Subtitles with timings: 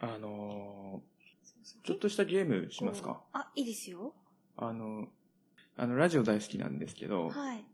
[0.00, 3.22] あのー、ちょっとしたゲームしますか？
[3.32, 4.14] あ、いいですよ。
[4.56, 5.08] あの、
[5.76, 7.64] あの、ラジオ大好きなんですけど、はい。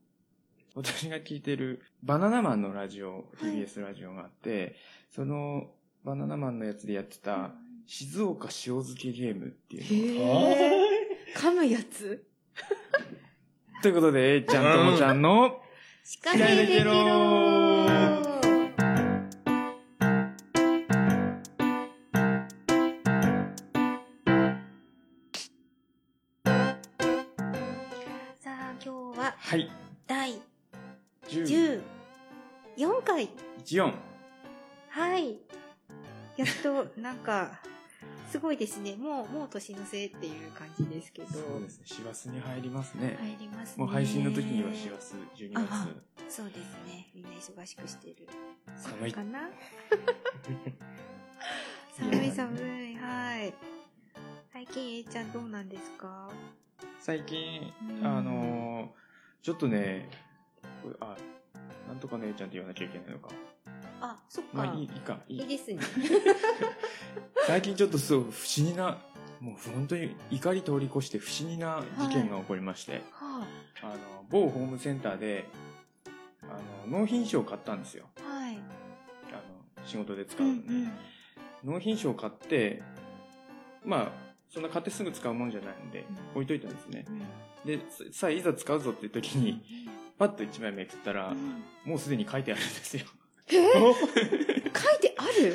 [0.75, 4.77] 私が聞いてるバナナマンのラジオ、TBS ラジオがあって、
[5.11, 5.73] その
[6.05, 7.53] バナナマンのやつでやってた
[7.87, 10.57] 静岡塩漬けゲームっていうのが。
[11.37, 12.25] 噛むやつ？
[13.83, 15.61] ということで、えいちゃんともちゃんの、
[16.05, 16.93] シカヘデケロ
[17.89, 18.30] さ
[29.51, 29.71] ははい、
[30.07, 30.41] 第
[31.29, 31.83] 10、
[32.77, 33.29] 14回。
[33.65, 33.93] 14。
[34.91, 35.39] はい。
[36.37, 37.61] やっと、なんか、
[38.31, 38.95] すごいですね。
[38.97, 41.29] もう、もう年の瀬っていう感じですけど。
[41.29, 43.17] そうですね、師走に入りますね。
[43.21, 43.85] 入りますね。
[43.85, 45.89] もう配信の時には師走、12あ
[46.29, 46.37] 月。
[46.37, 47.09] そうですね。
[47.15, 48.29] みんな忙しくしてる。
[48.77, 49.51] 寒いかな？
[51.99, 52.57] 寒い寒
[52.93, 52.97] い。
[52.97, 53.53] はい。
[54.53, 56.31] 最近、えいちゃんどうなんですか？
[57.01, 59.01] 最近う、んあのー
[59.43, 60.09] ちょっとね、
[60.83, 61.17] これあ、
[61.89, 63.31] なんとか姉ちゃんって言わなきゃいけないのか。
[64.01, 64.51] あ、そっか。
[64.53, 65.41] まあいい、いいか、いい。
[65.41, 65.79] いいですね。
[67.47, 68.99] 最近ちょっとそう、不思議な、
[69.41, 73.47] もう本当に怒り通り越して不思議な事件が起こりまして、は
[73.83, 75.47] あの、某ホームセンターで、
[76.43, 78.07] あの、納品書を買ったんですよ。
[78.21, 78.59] あ、はい。
[79.31, 79.37] あ
[79.81, 80.93] の、仕事で使ううんのね。
[81.65, 81.73] うん。
[81.73, 82.83] 納品書を買って、
[83.85, 87.05] まあ、そんな買ってすぐ使うもんじゃないんで、置いといたんですね。
[87.09, 87.21] うん。
[87.79, 89.63] で、ささあ、いざ使うぞっていう時に、
[90.19, 91.63] パッと一枚めくったらう、ん。
[91.85, 93.05] もうすでに書いてあるんですよ。
[93.49, 93.53] え？
[93.57, 95.55] ー 書いてある？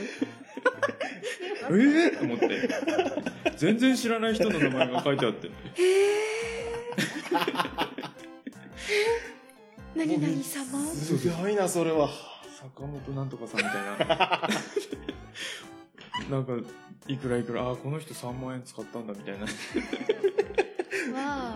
[1.72, 2.12] え？
[2.14, 2.70] えと思って。
[3.58, 5.50] 全然知らない人の名前が書いてあって。
[9.96, 10.86] 何々様？
[10.94, 11.56] すごい。
[11.56, 12.10] な、それは。
[12.62, 14.08] 坂本なんとかさんみたい。
[14.08, 14.50] な。
[16.30, 16.54] なんか、
[17.08, 19.42] いくらいくら、ああ、この人3万円使ったんだみたいな。
[19.42, 19.48] わ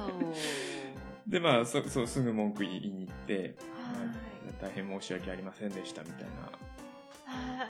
[0.09, 0.33] ーお。
[1.27, 3.55] で、まあ、そ、そう、すぐ文句言いに行って、はい。
[4.61, 6.29] 大変申し訳ありませんでしたみたいな。
[7.31, 7.65] は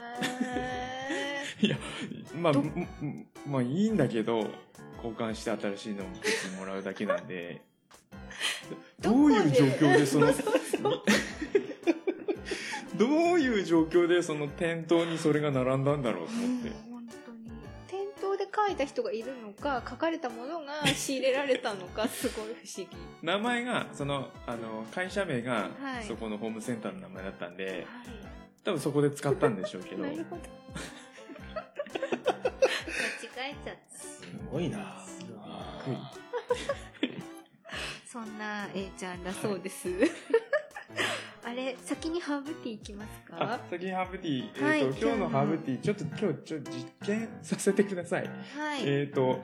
[1.62, 1.76] いや、
[2.40, 2.52] まあ、
[3.46, 4.46] まあいいんだけど、
[4.96, 7.60] 交換して新しいのを別にもらうだけなんで、
[9.00, 9.34] どこで？
[9.34, 10.32] どういう状況でその、
[12.96, 16.89] どういう状況でその店頭にそれが並んだんだろうと思って。
[18.66, 22.88] 書いた人がいるのか書かれたものが仕入れられたのか すごい不思議。
[23.22, 28.02] 名前が、その、あの、会社名がはい、そこのホームセンターの名前だったんで、は
[28.64, 30.42] 多分そこで使ったんでしょうけいど、なるほど。
[31.52, 31.62] 間
[33.46, 33.96] 違えちゃった。
[33.96, 35.00] すごいな。
[38.06, 39.88] そんな A ちゃんだそうです、
[41.44, 48.30] あれ先にハーブティーいきますあか、先にハーブティー、えっ、と、はい今日のハーブティー、ちょっと今日、ちょっと実験させてください。
[48.56, 49.40] はい、えっ、と、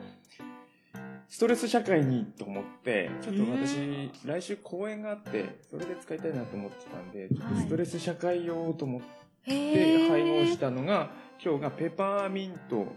[1.27, 9.01] ストレス社会にと思って、ちょっと私、来週講演があって、それで使いたいなと思ってたんで、ちょっとストレス社会用と思っ
[9.45, 11.11] て配合したのが、
[11.43, 12.89] 今日がペパーミント、うんうん。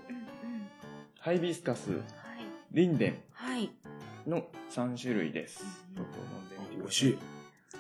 [1.19, 2.01] ハイビスカス、はい。
[2.73, 3.71] リンデンはい。
[4.27, 5.65] の3種類です。
[5.91, 7.19] うんどうぞ飲んでみてくださ美味しい。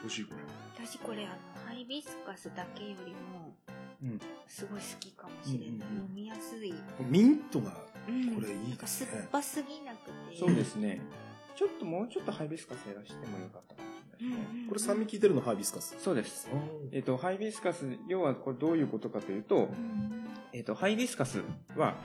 [0.02, 0.59] 美味しい、これ。
[0.84, 3.54] 私これあのハイビスカスだけよりも
[4.02, 6.74] うんすごい好きかもしれない、うんうん飲みやすい、
[7.06, 7.72] ミントが、
[8.08, 9.28] うんこれいいですね酸っ。
[9.30, 11.00] ぱすぎなくてそうですね。
[11.54, 14.68] ちょっともうちょっとハイビスカス減らしてもよかったかもしれないですね。
[14.68, 15.96] これ酸味効いてるのハイビスカス？
[15.98, 16.48] そうです。
[16.92, 21.42] えっ、と、ハイビスカス、要はこれどういうことかというと、うんえっ、と、ハイビスカス
[21.76, 21.96] は、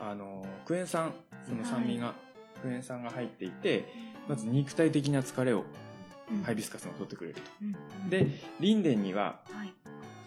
[0.00, 1.12] あの、クエン酸、
[1.46, 2.14] その酸味が、
[2.62, 3.84] クエン酸が入っていて、
[4.26, 5.64] まず肉体的な疲れをうん
[6.44, 7.42] ハイビスカスが取ってくれると。
[7.62, 7.64] う
[8.06, 8.26] んで、
[8.60, 9.72] リンデンにははい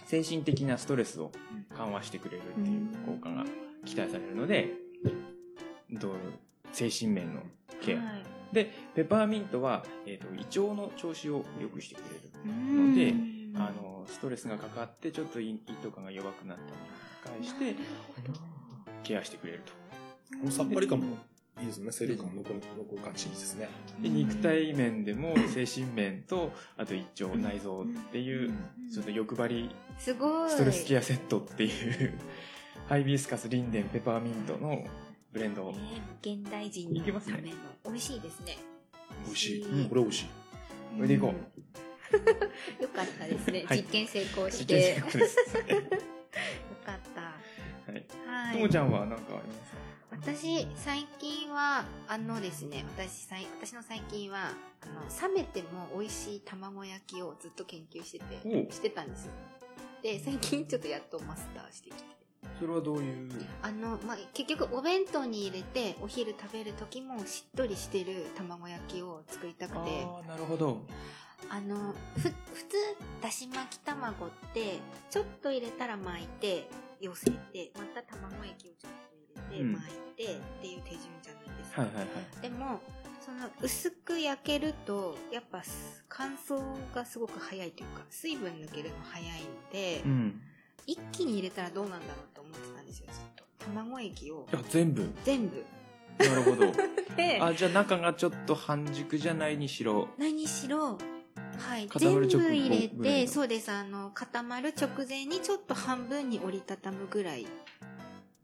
[0.06, 1.32] 精神的なストレスを
[1.76, 3.44] 緩和してくれるっていう効果が
[3.86, 4.72] 期待されるので、
[6.72, 7.42] 精神面の
[7.82, 7.98] ケア。
[7.98, 12.22] はいで、ペパーミントは、えっ、と、胃腸の調子を良くしてくれる。
[12.46, 13.14] うんので
[13.60, 16.58] あの、ストレスがかかって、ちょっと胃胃とかが弱くなっ
[17.24, 17.76] たのに対して、
[19.04, 19.74] ケアしてくれると。
[20.40, 21.18] このさっぱり感も
[21.60, 21.92] いいですね。
[21.92, 23.70] 清涼感も残る、残る感じいいですね。
[24.02, 28.52] で肉体面でも精神面とあと胃腸内臓っていう
[28.94, 30.50] ちょっと欲張りすごい。
[30.50, 31.68] ストレスケアセットってい
[32.06, 32.14] う
[32.88, 34.86] ハイビスカスリンデンペパーミントの
[35.32, 35.74] ブレンド。
[36.22, 37.36] 現代人のいけますね。
[37.38, 37.56] ための
[37.86, 38.58] 美味しいですね。
[39.26, 39.64] 美味しい。
[39.64, 39.90] うん。
[39.90, 40.26] これ美味しい。
[40.96, 41.30] これでいこう。
[41.32, 41.36] うん。
[42.84, 43.78] よかったですね、はい。
[43.78, 45.38] 実験成功し実て験成功です。
[45.58, 45.82] よ
[46.86, 47.22] かった。
[47.22, 48.06] はい。
[48.28, 48.54] はい。
[48.56, 49.72] ともちゃんは何かあります？
[49.72, 49.75] か
[50.22, 54.52] 私最近はあのですね私さい私の最近は
[54.82, 59.32] あの冷めても美味しい卵焼きをずっと研究しててしてたんですよ。
[60.02, 62.16] で最近ちょっとやっとマスターしてきて。
[62.60, 63.30] それはどういう？
[63.64, 69.80] あの、まあ、結局お弁当に入れてお昼食べる時もしっとりしてる卵焼きを作りたくて。
[69.80, 70.84] ああなるほど。
[71.50, 72.30] あのふ普
[72.64, 72.78] 通
[73.22, 74.80] だし巻き卵って
[75.10, 76.70] ちょっと入れたら巻いて
[77.02, 79.05] 寄せてまた卵液をちょっと
[79.52, 79.72] 入れてうん。
[79.74, 82.42] 巻いてっていう手順じゃないですか、はいはいはい。
[82.42, 82.82] でも
[83.20, 85.64] その薄く焼けるとやっぱ
[86.08, 86.62] 乾燥
[86.94, 90.42] がすごく早いというか水分抜けるの早いので、うん。
[90.88, 93.44] 一気に入れたらどうなんだろうと思ってたんですよずっと。
[93.74, 94.48] 卵液を。
[94.54, 95.10] あ全部。
[95.24, 95.66] 全部。
[96.20, 96.72] なるほど。
[97.18, 100.10] であじゃあ中がちょっと半熟じゃないにしろ。
[100.18, 100.98] 何しろ
[101.58, 107.48] はい固まる直後全部入れてそうですあの固まる直前にちょっと半分に折りたたむぐらい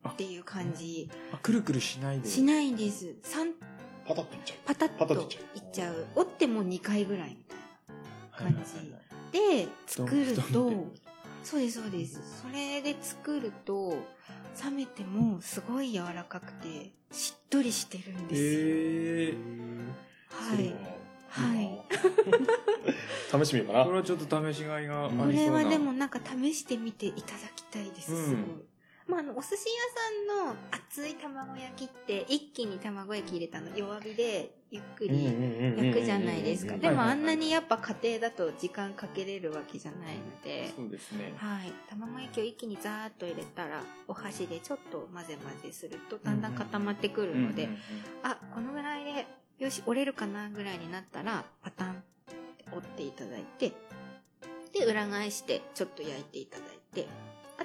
[0.09, 1.09] っていう感じ。
[1.31, 2.27] あくるくるしないで。
[2.27, 3.05] しないんです。
[3.23, 3.53] 3
[4.07, 4.57] パタッといっちゃう。
[4.65, 5.59] パタッとパタッといっいちゃう。
[5.59, 6.07] っちゃう。
[6.15, 7.63] 折っても2回ぐらいみたいな
[8.31, 9.65] はいはいはいはい。
[9.65, 10.87] で作ると
[11.43, 12.41] そうですそうです。
[12.41, 13.97] それで作ると
[14.63, 18.41] 冷めてもすごい柔らかくてしっとりしてるんです。
[18.43, 19.35] よ、へえ
[20.29, 20.75] はい。
[21.29, 21.81] はい
[23.31, 23.85] 試してみようかな。
[23.85, 25.25] これはちょっと試しがいがありそうな。
[25.25, 28.25] これはでもなんか試してみていただきたいです、うん。
[28.25, 28.41] すごい。
[29.07, 35.25] まあ、あの、お寿司屋さんの熱い卵焼きって、一気に卵焼き入れたの弱火でゆっくり
[35.75, 36.77] 焼くじゃないですか。
[36.77, 41.73] でもあんなにやっぱ家庭だと時間かけれるわけじゃないので、そうですねはい。
[41.89, 47.69] 卵焼きを一気にザーッと入れたら、お箸でちょっと混ぜ混ぜすると、だんだん固まってくるので、
[48.23, 49.27] あ、このぐらいで、
[49.59, 51.93] よし、折れるかなぐらいになったら、パタンっ
[52.27, 53.73] て折っていただいて、
[54.73, 57.07] で、裏返して、ちょっと焼いていただいて、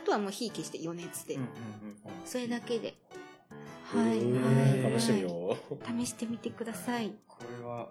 [0.07, 1.37] とはもう火消して余熱で、
[2.25, 2.95] それだけで。
[3.95, 4.41] うんはい、う
[4.81, 5.01] んはい。
[5.01, 6.03] 試してみよう。
[6.03, 7.13] 試してみてください。
[7.29, 7.89] これは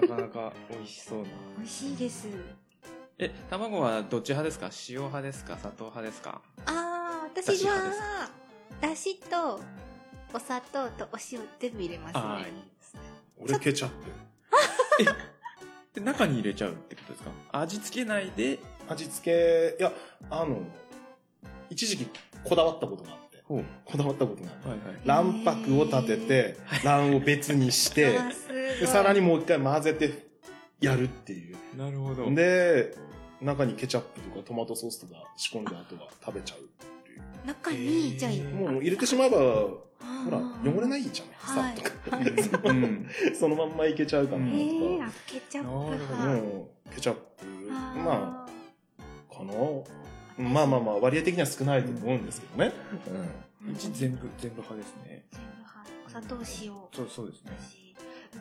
[0.00, 1.28] なかなか美味しそうな
[1.58, 2.28] 美味しいです。
[3.18, 4.70] え卵はどっち派ですか？
[4.88, 5.56] 塩派ですか？
[5.58, 6.40] 砂糖派ですか？
[6.66, 8.30] あー、だ私は、
[8.80, 9.60] だしと、
[10.34, 12.52] お砂糖とお塩全部入れますああいいね。
[12.78, 13.00] ですね
[13.38, 13.94] 俺ケチャップ。
[15.94, 17.30] で中に入れちゃうってことですか？
[17.52, 18.58] 味付けないで
[18.88, 19.24] 味付
[19.76, 19.92] け、いや、
[20.30, 20.60] あの、
[21.72, 22.06] 一時期
[22.44, 25.06] こだわったことがあって、こだわったことがあって、はいはい。
[25.06, 28.18] 卵白を立てて、卵を別にして
[28.86, 30.26] さらにもう一回混ぜて
[30.80, 31.56] やるっていう。
[31.76, 32.30] なるほど。
[32.34, 32.94] で、
[33.40, 37.46] 中にケチャップとかトマトソースとか仕込んだ後は食べちゃうっていう。
[37.46, 39.82] 中へに、ーじゃあ、もう入れてしまえば、ほ
[40.24, 41.24] ほら、汚れないじゃ
[41.54, 42.68] ない、はいさとか。
[42.68, 43.06] うん。
[43.38, 45.06] そのまんまいけちゃうかなとえー、か。
[45.06, 46.94] あケチャップ。
[46.94, 47.46] ケチャップ、
[48.04, 49.52] まあ、かな。
[50.42, 52.72] まあまあまあ、割合的には少ないと思うんですけどね。
[53.70, 55.90] うち全部全部派ですね全部派。
[56.06, 56.72] お砂糖、塩。
[56.92, 57.82] そうそうですね私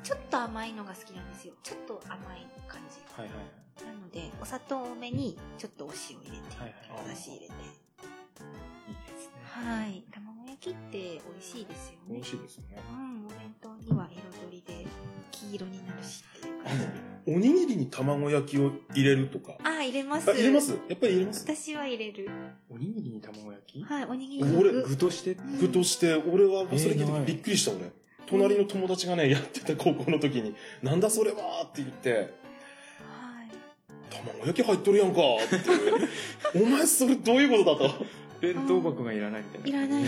[0.04, 1.54] ちょっと甘いのが好きなんですよ。
[1.64, 3.00] ちょっと甘い感じ。
[3.14, 7.54] はいはいなので、お砂糖多めに、ちょっとお塩入れて、はいはいおだし入れて。
[7.54, 10.04] いいですねはい。
[10.12, 12.30] 卵焼きって美味しいですよね美味。
[12.30, 12.78] しいですよね。
[12.92, 14.86] うん、お弁当には彩りで
[15.32, 16.70] 黄色になるしっていうか。
[17.28, 19.54] おにぎりに卵焼きを入れるとか。
[19.64, 20.30] あー、入れます。
[20.32, 20.72] あ、入れます？
[20.90, 21.44] やっぱり入れます？
[21.46, 22.30] 私は入れる。
[22.70, 23.84] おにぎりに卵焼き？
[23.84, 25.38] はい、おにぎりの俺具具として？
[25.60, 27.92] 具として、俺はそれ聞てびっくりした俺。
[28.28, 32.30] 隣の友達がね、やってた高校の時に、なんだそれはって言って、はい。
[34.10, 36.58] 卵焼き入っとるやんかって。
[36.64, 38.06] お前それどういうことだと。
[38.42, 40.04] 弁当箱がいらないみたいないらない。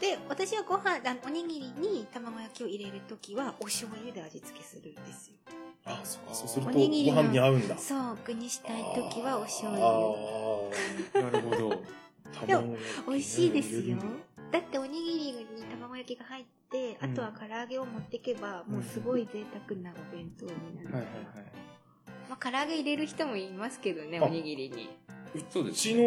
[0.00, 5.36] で、私はご飯、あのおにぎりに卵焼きを入れるときは、お醤油で味付けするんですよ。
[5.84, 6.34] あ、そうか。
[6.34, 7.76] そうするとおにぎりのご飯に合うんだ。
[7.76, 11.30] そう、具にしたいときはお醤あ油。
[11.30, 13.96] なるほどーでも卵焼きね美味しいですよ。
[14.50, 20.88] だっておにぎりに卵焼きが入って、あとは唐揚げを持っていけば、もうすごい贅沢なお弁当になる。
[20.88, 21.70] はいはいはい
[22.30, 24.88] まあ、唐揚げ入れる人もいますけどね、あおにぎりに。
[25.50, 26.04] そうですうちの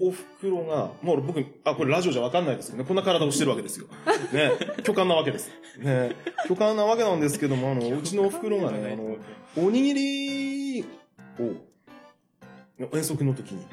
[0.00, 3.86] お袋が、もう僕、あ、これラジオじゃわかんないですけどね、こんな体をしてるわけですよ。
[4.32, 4.50] ね、
[4.82, 5.50] 巨漢なわけです。
[5.78, 6.16] ね、
[6.48, 9.16] 巨漢なわけなんですけども、あの、 うちのお袋がね、あの、
[9.66, 10.84] おにぎり
[11.38, 11.54] を、
[12.96, 13.64] 遠足の時に。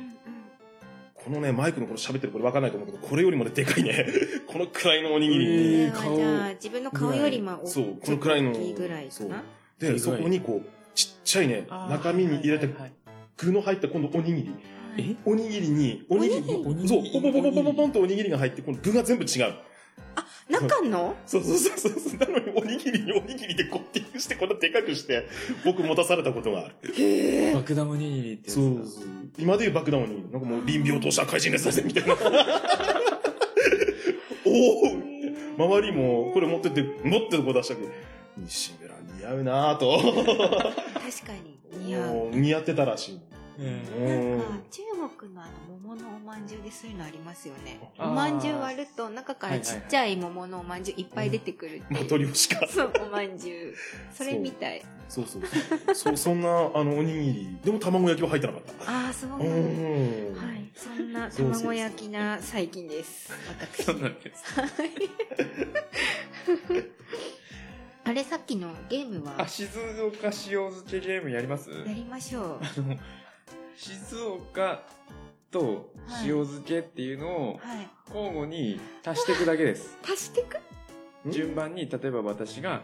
[1.15, 4.08] このね、マイクのこれ喋ってるこれわかんないと思うけど、これよりもね、でかいね、
[4.48, 9.43] このくらいのおにぎりに、えーこれはじゃあ、自分の顔よりも大きいそうこのくらいの大きいぐらいかな。
[9.79, 12.91] で、そこにこう、ちっちゃいね、中身に入れてはいはいはい。
[13.38, 14.51] 具の入った今度おにぎり。
[14.93, 15.15] はいえ？
[15.25, 16.88] おにぎりに、おにぎり、おにぎり？
[16.88, 19.53] そう、ポポポポポポポンとおにぎりが入って、この具が全部違う。
[20.50, 21.15] 中の？
[21.27, 22.19] そうそうそうそうそう。
[22.19, 25.27] なのにおにぎりにおにぎりでコッティングして、こんなでかくして、
[25.63, 26.75] 僕持たされたことがある。
[26.93, 27.53] へえ。
[27.53, 29.03] 爆弾おにぎりってやつだそうそう。
[29.38, 30.29] 今でいう爆弾おにぎり。
[30.31, 32.15] なんかもう臨病とした怪人ですぜ、みたいな。
[34.46, 34.50] お
[34.88, 37.89] お周りも、これ持ってって、持ってる子出したけど、
[38.38, 40.00] 西村似合うなぁと。
[40.00, 43.19] 確かに似合う似合ってたらしい。
[43.59, 43.65] な
[44.37, 44.81] んか中
[45.19, 45.51] 国のあの
[45.81, 47.79] 桃のおまんじゅうでそういうのありますよね。
[47.99, 52.03] おまんじゅう割ると中からちっちゃい桃のおまんじゅういっぱい出てくるっていう。
[52.03, 52.65] マトリョーシカ。
[52.67, 53.75] そう、おまんじゅう。
[54.15, 54.81] それみたい。
[55.09, 55.41] そうそう
[55.93, 56.15] そう。
[56.15, 57.57] そ、 そんな、あの、おにぎり。
[57.65, 58.91] でも卵焼きは入ってなかった。
[58.91, 59.49] ああ、そうなんうだ。
[59.49, 60.49] ん。
[60.51, 60.69] はい。
[60.75, 63.33] そんな卵焼きな最近です。
[63.49, 63.83] 私。
[63.83, 64.53] そうなんです。
[64.53, 64.69] はい。
[68.05, 69.41] あれ、さっきのゲームは？
[69.41, 69.67] あ、静
[70.01, 71.69] 岡塩漬けゲームやります？
[71.69, 72.59] やりましょう。
[73.81, 74.81] 静岡
[75.50, 75.93] と
[76.25, 77.88] 塩漬けっていうのをはい。
[78.13, 79.98] 交互に足していくだけです。
[80.03, 80.57] 足してく？
[81.29, 81.31] ん？
[81.31, 82.81] 順番に、例えば私が、はい。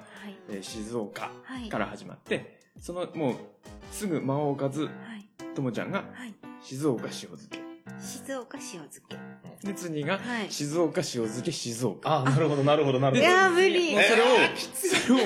[0.49, 1.67] えー静岡はい。
[1.67, 3.35] から始まって、そのもう
[3.91, 5.27] すぐ間を置かず、はい。
[5.53, 6.33] ともちゃんがはい。
[6.61, 7.59] 静岡塩漬け。
[7.99, 9.17] 静岡塩漬け。
[9.67, 12.19] で、次がはい静岡塩漬け静岡。
[12.19, 13.27] あ、なるほど、なるほど、なるほど。
[13.27, 13.91] いやー、無理。
[13.91, 14.05] それを、
[14.55, 15.25] それを、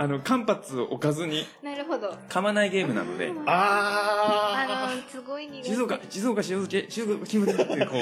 [0.00, 2.10] あの、間髪を置かずになるほど。
[2.28, 5.68] 噛まないゲームなので、ああの、すごい苦手。
[5.70, 7.96] 静岡、静岡塩漬け、静岡静岡ってこ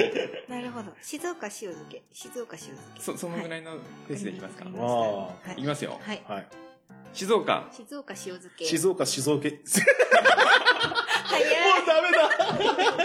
[0.49, 0.93] う、なるほど。
[1.01, 2.03] 静岡塩漬け。
[2.13, 3.01] 静岡塩漬け。
[3.03, 4.67] そ、そのぐらいのペースでいきますか？
[4.67, 5.99] はいあはいいきますよ。
[6.03, 6.23] はい。
[6.29, 6.33] あ。
[6.35, 6.47] はい。
[7.15, 8.65] 静岡、静岡塩漬け。
[8.67, 9.49] 静岡、静岡。
[9.49, 9.53] もう。
[11.87, 13.05] ダメだ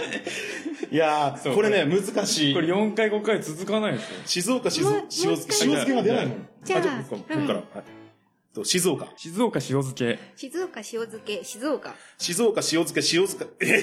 [0.90, 2.54] いやー、これね、難しい。
[2.54, 4.20] これ4回5回続かないですよ。
[4.26, 5.54] 静岡、静もう塩漬け。
[5.64, 6.46] 塩漬けが出ないもん。
[6.62, 7.58] じゃあ僕から僕から。
[7.60, 8.01] はい
[8.52, 9.08] と静岡。
[9.16, 10.18] 静岡塩漬け。
[10.36, 11.42] 静岡塩漬け。
[11.42, 11.94] 静岡。
[12.18, 13.66] 静岡、塩漬け、塩漬け。
[13.66, 13.82] え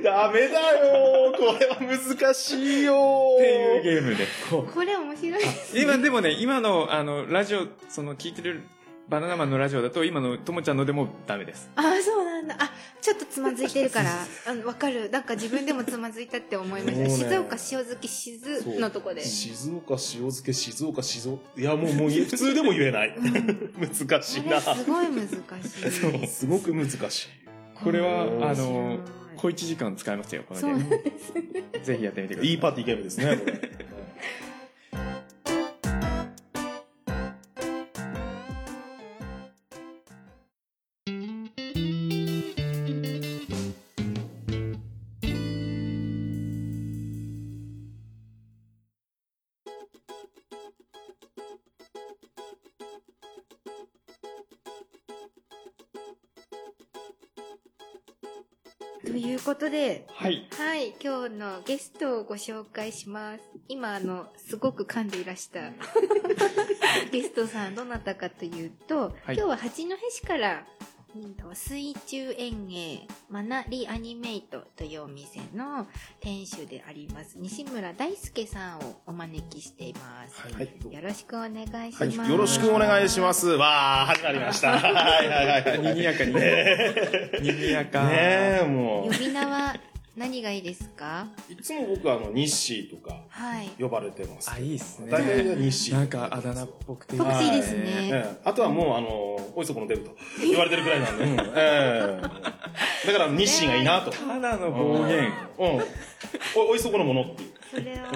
[0.00, 4.26] ー、ダメだよーこれは難しいよーっていうゲームで。
[4.50, 5.78] これ面白いです。
[5.78, 8.62] 今でもね、今の、あの、ラジオ、その聞いてる
[9.08, 11.70] バナナマンのラジオだと、今のともちゃんのでもダメです。
[11.76, 12.56] ああ、そうなんだ。
[12.58, 14.10] あ、ちょっとつまずいてるから、
[14.46, 15.10] あの、わかる。
[15.10, 17.02] なんか自分でもつまずいたって思いました。
[17.02, 19.22] ね静岡塩漬け静そうのとこで。
[19.22, 21.40] 静岡、塩漬け、静岡、静岡。
[21.56, 23.14] いや、もう、もう、普通でも言えない。
[23.16, 24.60] うん難しいな。
[24.60, 25.34] これすごい難し
[25.78, 25.82] い
[26.20, 26.38] です。
[26.40, 27.28] すごく難しい。
[27.74, 28.98] これは、うんあの、
[29.36, 30.98] 小1時間使えますよ、このゲそう。
[30.98, 31.12] で
[31.80, 31.86] す。
[31.86, 32.50] ぜひやってみてください。
[32.50, 33.85] いいパーティーゲームですね、これ。
[59.06, 60.48] ということで、はい。
[60.50, 63.40] はい、今日のゲストをご紹介します。
[63.68, 65.70] 今、あの、すごく噛んでいらした
[67.12, 70.66] ゲストさん、どなたかというと、はい今日は八戸市から、
[71.54, 75.86] 水中園芸マナリアニメイトというお店の
[76.20, 80.54] 店主であります西村大輔さんをお招きしています。
[80.54, 80.94] はい。
[80.94, 81.52] よろしくお願
[81.88, 82.28] いしはます。
[82.28, 83.46] い、よろしくお願いします。
[83.48, 84.72] わー、始まりました。
[84.78, 84.88] は
[85.24, 85.78] いはいはいはい。
[85.80, 86.34] にぎやかに。
[87.42, 88.04] にぎやか。
[88.08, 89.74] ねえ、も呼び名は
[90.14, 91.26] 何がいいですか？
[91.48, 91.52] う。
[91.52, 93.68] いつも僕あの、日誌とかはい。
[93.78, 94.50] 呼ばれてます。
[94.50, 95.10] あ、いいっすね。
[95.10, 95.92] 大体日誌。
[95.94, 97.16] なんかあだ名っぽくて。
[97.16, 99.08] ぽくていいですねええあとはもう、あの、
[99.54, 101.24] おいそこのデブと言われてるくらいなんで。
[101.24, 102.66] うんええ
[103.06, 104.10] だから日誌がいいなと。
[104.10, 105.32] ただの暴言。
[105.58, 105.84] うん。
[106.56, 107.56] お、おいそこのものっていう。
[107.70, 108.12] それは、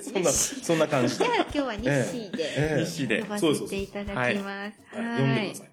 [0.00, 1.24] そんな、そんな感じで。
[1.24, 3.28] じゃあ今日は日誌でええ日誌で呼。
[3.28, 4.46] ばせていただきます。
[4.52, 5.70] はい読んでください。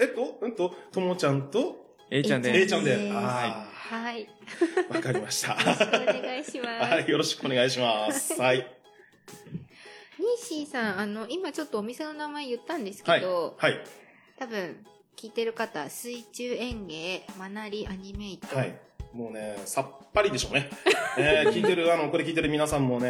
[0.00, 2.66] えっと、うんと、ともちゃんと、A ちゃん A で。
[2.66, 3.10] ちゃんで。
[3.10, 4.20] ははい。
[4.20, 4.26] よ
[4.90, 4.94] い。
[4.94, 5.54] わかりました。
[5.54, 6.92] ろしくお願いします。
[6.92, 8.40] はい、よろしくお願いします。
[8.40, 8.58] はい。
[8.58, 13.20] ニッシーさん、あの、今ちょっとお店の名前言ったんですはい。
[13.20, 13.80] けど、はい。
[14.38, 14.84] 多分、
[15.16, 18.56] 聞いてる方、水中園芸、マナリアニメイト。
[18.56, 18.74] はい。
[19.12, 20.70] もうね、さっぱりでしょうね。
[21.18, 23.08] えー、聞いてる、あの、これ聞いてる皆さんもね、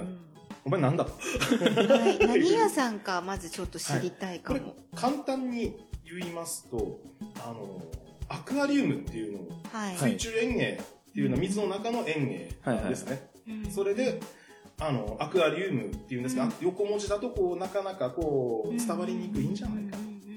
[0.00, 0.18] うん
[0.64, 1.12] お前なんだと。
[1.12, 5.74] はい、何屋さんか、まずちょっと知りたいかこれも。、簡単に
[6.04, 7.00] 言いますと、
[7.42, 7.80] あの、
[8.28, 9.96] アクアリウムっていうのを、はい。
[9.96, 12.50] はい水中園芸っていうのは水の中の園芸
[12.86, 13.30] ですね。
[13.48, 14.20] うんそれで、
[14.78, 19.84] あの、アクアリウムっていうんですが、うん横文字だとこう、なかなかこう、伝わりにくいんじゃない？
[19.84, 19.87] か。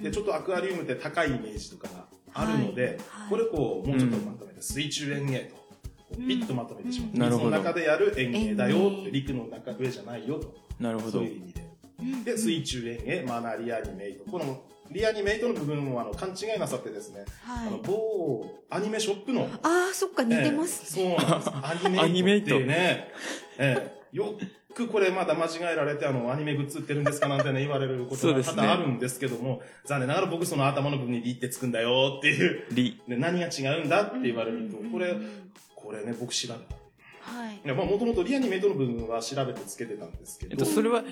[0.01, 7.09] で、ちょっとアクアリウムって高いイメージとかがあるので、はいこれこう、もうちょっとまとめて、水中園芸と、ピッとまとめてしまう。
[7.13, 10.53] うんなるほど水の中でやる園芸だよ園芸陸の中上じゃないよと。
[10.79, 11.33] なるほどそうい。
[11.33, 11.61] う意味で。
[11.99, 14.29] うんで、水中園芸、マナリアニメイト。
[14.29, 17.81] このリアニメイトの部分をあの勘違いなさってですね、あのはい。
[17.85, 21.03] 某アニメショップの、ああ、そっか、似てますね。
[21.03, 21.51] ええそうなんです。
[22.03, 23.11] アニメイトっていうね、
[23.57, 24.37] ええよ
[24.73, 33.01] くこれまだ間違えられて、あの、アニメグッズ売ってるんですかなんてね、言われることが多々あるんですけども、残念ながら僕その頭の部分にリってつくんだよっていう、り。
[33.07, 35.15] で何が違うんだって言われるとうん、これ、
[35.75, 36.75] これね、僕調べた。
[37.21, 37.55] はい。
[37.63, 41.03] いや、まあ、もともとリアニメイトの部分は調べてつけてたんですけど、えっと、それは、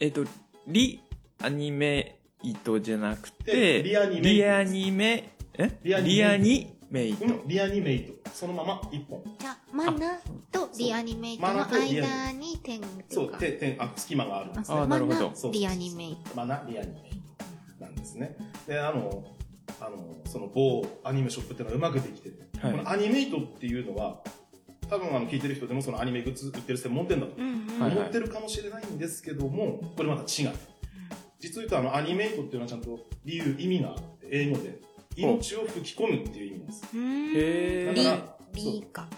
[0.00, 0.24] えっと、
[0.66, 1.00] リ
[1.40, 7.34] アニメイトじゃなくでて、リアニメリアニメ、えリアニメリアニメイト。
[7.34, 8.30] うんリアニメイト。
[8.30, 9.22] そのまま一本。
[9.38, 10.20] じゃあ、マナ
[10.50, 13.38] とリアニメイトのマナとリアニメ間に点ってそ、いううか。
[13.38, 14.78] て、て、あ、隙間があるんですね。
[14.78, 16.36] あなるほどそうリアニメイト。
[16.36, 17.12] マナリアニメイ
[17.78, 18.36] トなんですね。
[18.66, 19.24] で、あの、
[19.80, 24.22] あの、その某アニメショップっていうのはうまくできてて、はいこのアニメイトっていうのは、
[24.88, 30.52] 多分あの聞いてる人でもそのアニメグッズ売ってる専門店だと思ってるかもしれないんですけども、これまた違う。
[31.40, 34.80] 実を言うとあのアニメイトっていうのはちゃんと理由、意味があって、英語で、
[35.16, 36.84] 命を吹き込むっていう意味です。
[36.94, 37.94] へー。
[37.94, 39.08] リだから、リーか。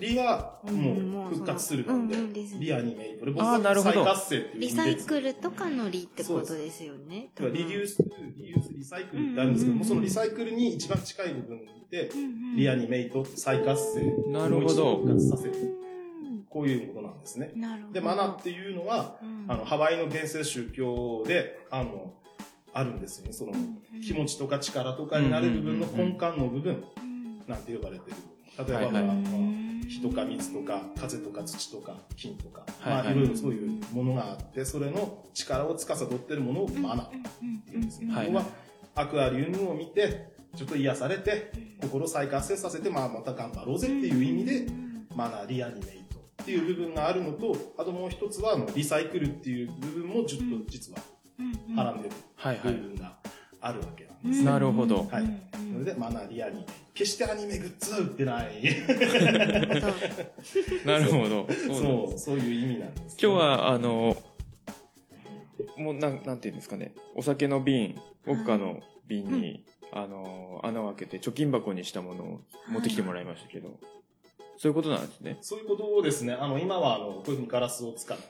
[0.00, 1.34] リはうんももうう。
[1.34, 4.04] 復活するなんでうんうんです、リアニメイトあなるほど。
[4.04, 4.82] 再活性っていうリ意味で。
[4.82, 7.30] サイクルとかのリってことですよね。
[7.38, 7.98] リデュース、
[8.36, 12.10] リユース、リサイクルってあるんですけども、そのリサイクルに一番近い部分で、
[12.56, 14.00] リアニメイト、再活性、
[14.32, 15.58] なるほどもう一度復活させうる。
[15.58, 15.74] ん。
[16.48, 17.52] こういうことなんですね。
[17.54, 17.94] なるほど。
[17.94, 19.44] で、マナっていうのは、うん。
[19.48, 22.14] あの、ハワイの原生宗教で、あの、
[22.74, 23.32] あるんですよね。
[23.32, 23.52] その、
[24.04, 27.42] 気持ちとか力とかになる部分の根幹の部分うん。
[27.46, 28.16] なんて呼ばれてる。
[28.66, 29.86] 例えば、まあうん。
[29.88, 33.04] 火とか水とか風とか土とか金とか、はいはい。
[33.04, 37.16] まあいろいろそういうものがあって、それの力を司ってるものをマナって
[37.70, 38.12] 言うんですね。
[38.12, 38.44] はいここは
[38.96, 44.66] アクアリウムを見て、ちょっと癒されて、心を再活性させて、まあまた頑張ろうぜっていう意味で、
[45.14, 50.98] マナーリアニメイトっていう部分があるのと、あともう一つはあのリサイクルっていう部分もちょっと実は
[51.76, 52.74] はらんでるはいはい。
[52.74, 53.16] 部分が
[53.60, 54.44] あるわけなんです。
[54.44, 55.24] なるほどはい。
[55.72, 56.72] それでマナーリアニメイト。
[56.94, 58.62] 決してアニメグッズは売ってない。
[60.86, 61.48] なるほど。
[61.52, 63.16] そうそう、いう意味なんです。
[63.20, 64.16] 今日、は、あの、
[65.76, 66.94] もう、なん、なんていうんですかね。
[67.16, 73.80] お酒の瓶、ウォッカの瓶に、あの、穴を開けて貯金箱にしたものを持ってきてもらいましたけど、
[74.56, 75.38] そういうことなんですね。
[75.40, 78.24] そういうことをですね、あの、今はあの、こういうふうにガラスを使って、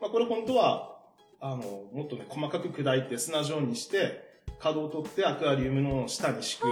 [0.00, 0.97] まあこれ本当は、
[1.40, 1.56] あの、
[1.92, 4.26] もっとね、細かく砕いて砂状にして、
[4.58, 6.66] 角を取ってアクアリウムの下に敷く、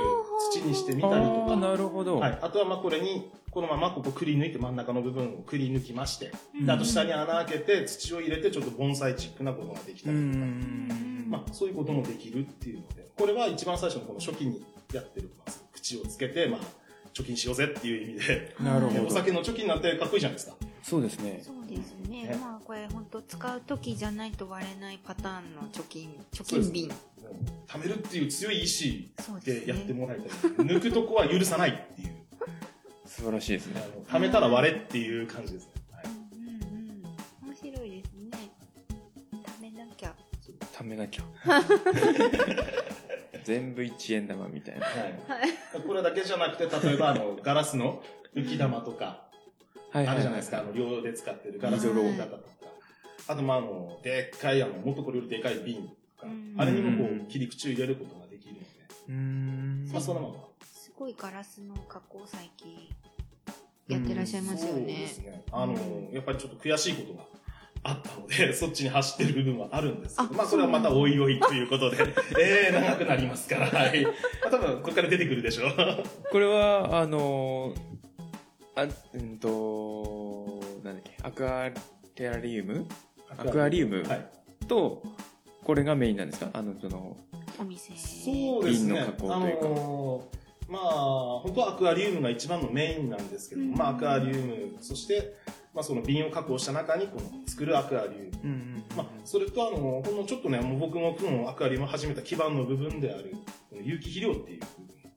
[0.52, 2.18] 土にしてみたりとか、なるほど。
[2.18, 2.38] はい。
[2.42, 11.26] あとはまあこれに、このままここくり抜いて真ん中の部分をくり抜きまして、であと下に穴開けて土を入れてちょっと盆栽チックなことができたうりとか、ん。
[11.28, 16.60] まあそういうこともできるっていうので、これは一番最初のこの初期にやってる、まあ、口をつけて、まあ、
[17.14, 19.00] 貯金しようぜっていう意味で、なるほど。
[19.00, 20.56] ねお酒の貯金なんてかっこいいじゃないですか。
[20.82, 21.42] そうですね。
[21.68, 22.28] そうですね。
[22.28, 26.90] ねまあこれ本当使う時じゃないと割れないパターンの貯金、貯金瓶。
[27.66, 29.72] 貯めるっていう強い意志そうですね。
[29.72, 30.50] でやってもらいたい。
[30.64, 32.14] 抜くとこは許さないっていう。
[33.06, 33.86] 素晴らしいですあね。
[33.96, 35.72] の貯めたら割れっていう感じですね。
[35.92, 36.62] はいうんうん
[37.44, 37.48] うん。
[37.48, 38.50] 面白いですね。
[39.46, 40.14] 食べなきゃ。
[40.72, 41.24] 貯めなきゃ。
[43.44, 44.86] 全部一円玉みたいな。
[44.86, 45.82] はい。
[45.86, 48.02] これだけじゃなくて、例えばあの、ガラスの
[48.34, 49.25] 浮き玉とか、は
[50.04, 50.60] あるじゃないですか。
[50.60, 52.42] あの、両で使ってるガラスのロー型とか。
[53.28, 55.88] あと、まあ、あの、でっかい、あの、もっとこれよりでかい瓶と
[56.22, 58.66] かうん、あれにもこう切り口を入れることができるので、
[59.08, 59.88] うーん。
[59.92, 60.34] まあ、そのまま。
[60.64, 62.88] すごいガラスの加工最近
[63.88, 65.06] やってらっしゃいますよそうねで。
[65.08, 65.44] すね。
[65.52, 67.24] あのう、やっぱりちょっと悔しいことが
[67.84, 71.98] あったので、 そっちに走ってる部分はあるんですけど、あまあ、それはまたおいおいということで、
[72.40, 74.04] ええ長くなりますから、はい。
[74.04, 74.10] ま
[74.46, 75.72] あ、多分、ここから出てくるでしょう。
[76.30, 77.95] これは、あのー、
[78.76, 81.70] あ、うんと、なんだっけ、アクア
[82.14, 82.86] テラリウム。
[83.30, 84.02] アクアリウム？
[84.04, 84.28] はい。
[84.68, 85.02] と、
[85.64, 86.50] これがメインなんですか？
[86.52, 87.16] あの、その、
[87.58, 87.92] お店。
[87.96, 88.94] そうですね。
[88.94, 89.66] 瓶の加工というか。
[89.66, 90.36] あのー
[90.68, 93.74] まあ、本当はアクアリウムが一番のメインなんですけど、うん。
[93.74, 95.36] まあ、アクアリウム、そして、
[95.72, 98.30] まあ、その瓶を加工した中に、この作るアクアリウム。
[98.42, 103.36] うんうんまあ、それとあの、ほんのちょっとね、もう僕もこのアクアリウムを始めた基盤の部分である、
[103.70, 104.60] この有機肥料っていう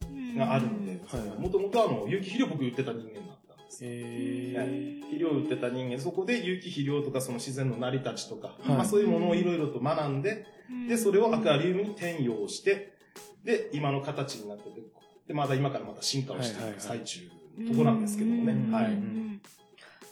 [0.01, 3.38] 部分があるので、はいもともとあの、有機肥料僕売ってた人間だったん
[3.79, 3.89] ですよ。
[3.91, 10.45] へ肥料を売ってた人間、そこで有機肥料とかその自然の成り立ちとか、はいまあそういうものをいろいろと学んで、
[10.87, 12.93] で、それをアクアリウムに転用して、
[13.43, 14.81] で、今の形になってて、
[15.27, 17.21] で、まだ今からまた進化をしていく最中
[17.57, 18.53] のとこなんですけどもね。
[18.53, 18.97] うんはい。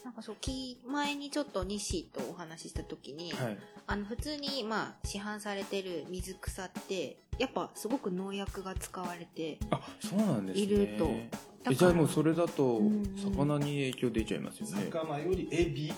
[0.07, 3.57] うんなんかそう、き前にちょっと西とお話しした時に、ーはい。
[3.87, 10.63] あの普通にまあ市販されてる水草ってやっぱすごく農薬が使われてあ、そうなんですね。
[10.63, 11.09] いると
[11.73, 14.87] じゃあもうそれだとうん、魚に影響出ちゃいますよね。
[14.89, 15.93] 魚よりエビ、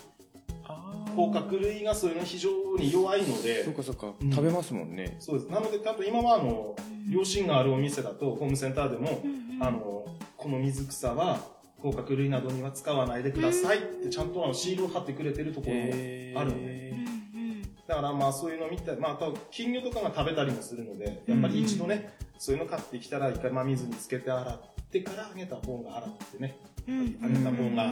[1.16, 5.18] 甲殻類がそういうの非常に弱いのでそう、かそうか、うん食べますもんね。
[5.20, 5.52] そうです。
[5.52, 6.76] なので、多分今はあの、
[7.08, 9.22] 両親があるお店だと、ホームセンターでも、
[9.62, 10.06] あの、
[10.38, 11.40] この水草は、
[11.82, 13.80] 甲殻類などには使わないでください。
[13.80, 15.82] ってちゃんとあのシールを貼ってくれてるところも
[16.40, 16.94] あるので、
[17.88, 24.62] だからまあそういうの見て、まあ多分金魚とかが食べたりもするので、やっぱり一度ね、そういうの買ってきたら一回真水につけて洗っ
[24.92, 26.58] てからあげた方が洗ってね、
[27.24, 27.92] あげた方が、や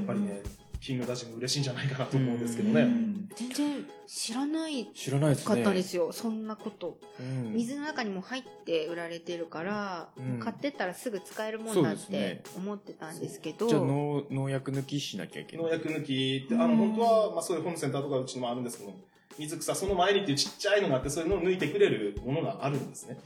[0.00, 0.40] っぱりね、
[0.80, 2.82] キングダジも嬉しいんじゃないかなと思うんですけどうね。
[2.82, 5.36] ん全然知らない知らない。
[5.36, 6.98] かったですよ、そんなこと。
[7.20, 13.68] うん水の中にも入って売られてるから、うん買ってったらすぐ使えるもんだって思ってたんですけど。
[13.68, 15.66] じゃあ農農薬抜きしなきゃいけない。
[15.66, 18.94] 農薬抜きって、あの、本当は、まあそういうホームセンターとかうちにもあるんですけど、
[19.38, 23.18] 水草、その前にっていうちっちゃいのがあって、そういうのを抜いてくれるものがあるんですね。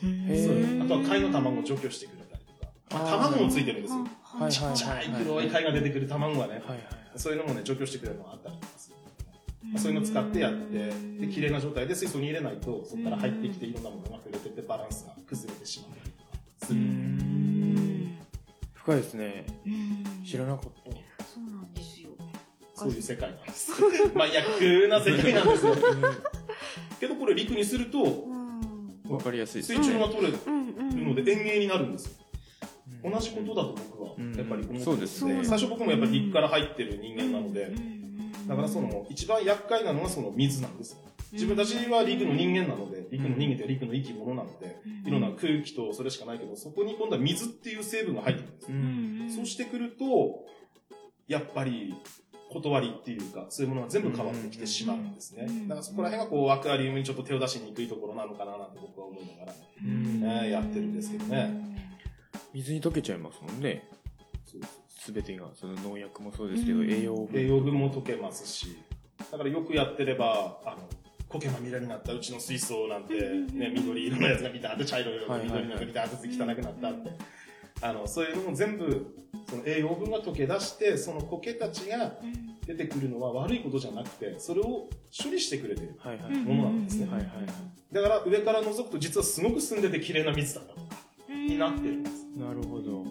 [0.83, 2.73] あとは貝の卵を除去してくれたりとか。
[2.91, 4.01] まあ卵もついてるんですよ。
[4.01, 6.79] はいはいちっちゃい黒い貝が出てくる卵がね、はいはい。
[7.17, 8.97] そういうのもね、除去してくれるのがあったりとかする。
[9.65, 16.81] まあ、そういうのを使ってやって、で、綺麗な状態で水槽に入れないと、そこから入ってきていろんなものが触れててバランスが崩れてしまったりとかすうる。
[16.81, 18.19] ん
[18.75, 19.47] 深いですね。
[19.67, 21.25] うん知らなかった。
[21.25, 22.11] そうなんですよ。
[22.75, 23.71] そういう世界なんです。
[24.15, 25.75] まあ、 役な世界なんですよ。
[26.99, 28.43] けどこれ陸にすると、うん
[29.09, 30.39] わかりやすいです水中が取れる
[31.05, 32.22] ので園芸になるんですよ。
[33.05, 37.73] うん同じことだと僕はうんやっぱり思ってるそうですね最初僕もやっぱり陸から入ってる人間なので、
[38.47, 40.99] だからその一番厄介なのはその水なんですよ。
[41.33, 48.81] 自分たちは陸の人間なので、陸の人間って陸の生き物なので、いろんな空気とそれしかないけど、そこに今度は水っていう成分が入ってくるんですうよ。
[48.81, 49.31] ん。
[49.31, 50.45] そうしてくると、
[51.27, 51.95] やっぱり
[52.51, 55.47] 断りっていうか、そういうものが全部変わってきてしまうんですね。
[55.69, 59.53] だからそこら辺がこう、アクアリウムにちょっと手を出しにくいところなのかななんて僕は思いなが
[60.29, 61.72] ら、やってるんですけどね。
[62.53, 63.89] 水に溶けちゃいますもんね。
[64.89, 67.41] すべてが、その農薬もそうですけど、うん栄養分。
[67.41, 68.77] 栄養分も溶けますし、
[69.31, 70.89] だからよくやってれば、あの、
[71.29, 77.11] 苔まみれになったうちの水槽なんて、ね、緑色のやつがビターって茶色いのが緑のがビターって汚くなったって。
[77.81, 79.17] あの、そういうのも全部、
[79.49, 82.13] その栄養分が溶け出して、その苔たちが
[82.67, 85.97] 出てくるのは悪いことじゃなくて、それを処理してくれてる。
[86.45, 87.47] ものなんですねはいはいはい。
[87.93, 90.97] だから上から覗くと実はすごく澄んでて綺麗な水だったとか、
[91.29, 92.22] になってるんです。
[92.37, 93.05] なるほど。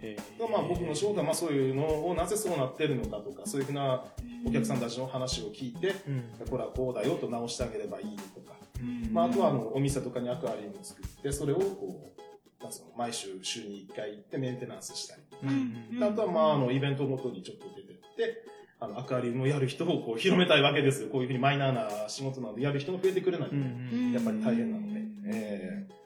[0.00, 0.50] へー。
[0.50, 4.04] まあ僕の仕事はまあそういうのをなぜそうなってるのかとか、そういうふうな
[4.46, 6.46] お客さんたちの話を聞いて、うん。
[6.48, 9.12] これはこうだよと直してあげればいいとか、うん。
[9.12, 15.98] まあ、あとはあのお店とかにアクアリウムを作って、それをこう、まあ、その毎週週に1回行ってメンテナンスしたり、うん。
[15.98, 18.44] であとはまああのイベントごとにちょっと出てって、
[18.78, 21.08] あのアクアリウムをやる人をこう広めたいわけですよ。
[21.08, 25.00] こういうふうにマイナーな仕事なのでやる人が増えてくれないと、うんやっぱり大変なので。
[25.28, 25.96] ええ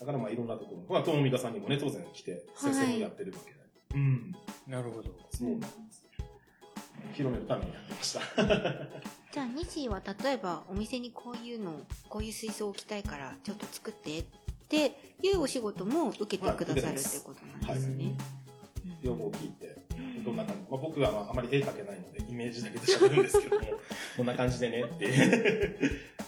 [0.00, 3.58] だからまあいろんなところ、まあ、友美香さんにもね、当然来て、先生もやってるわけで。
[3.94, 4.34] うん。
[4.66, 5.10] なるほど。
[5.30, 6.04] そうなんです。
[7.12, 8.20] 広めるためにやってました。
[9.32, 14.24] じゃあ、西は例えばお店にこういうの、こういう水槽を置きたいからちょっと作ってっ
[14.68, 18.16] ていうお仕事も受けてくださるってことなんですね。
[19.02, 19.76] 要望を聞いて、
[20.24, 23.66] どんな感じ、まあ、僕はまああまり絵描けないので、イメージだけで喋るんですけども、
[24.16, 25.78] こんな感じでねって、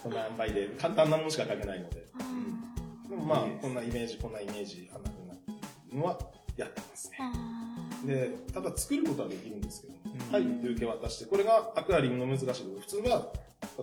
[0.03, 2.72] こんな塩梅で、簡単なものしか描けないので、うん
[3.17, 6.19] まあ、こんなイメージ、こんなイメージ、あんなふうなのは
[6.57, 7.17] やってますね。
[7.21, 13.33] あで、ただ作ることはできるんですけども、うんはいって受け渡して、これがアクアリウムの難しいところ、普通は、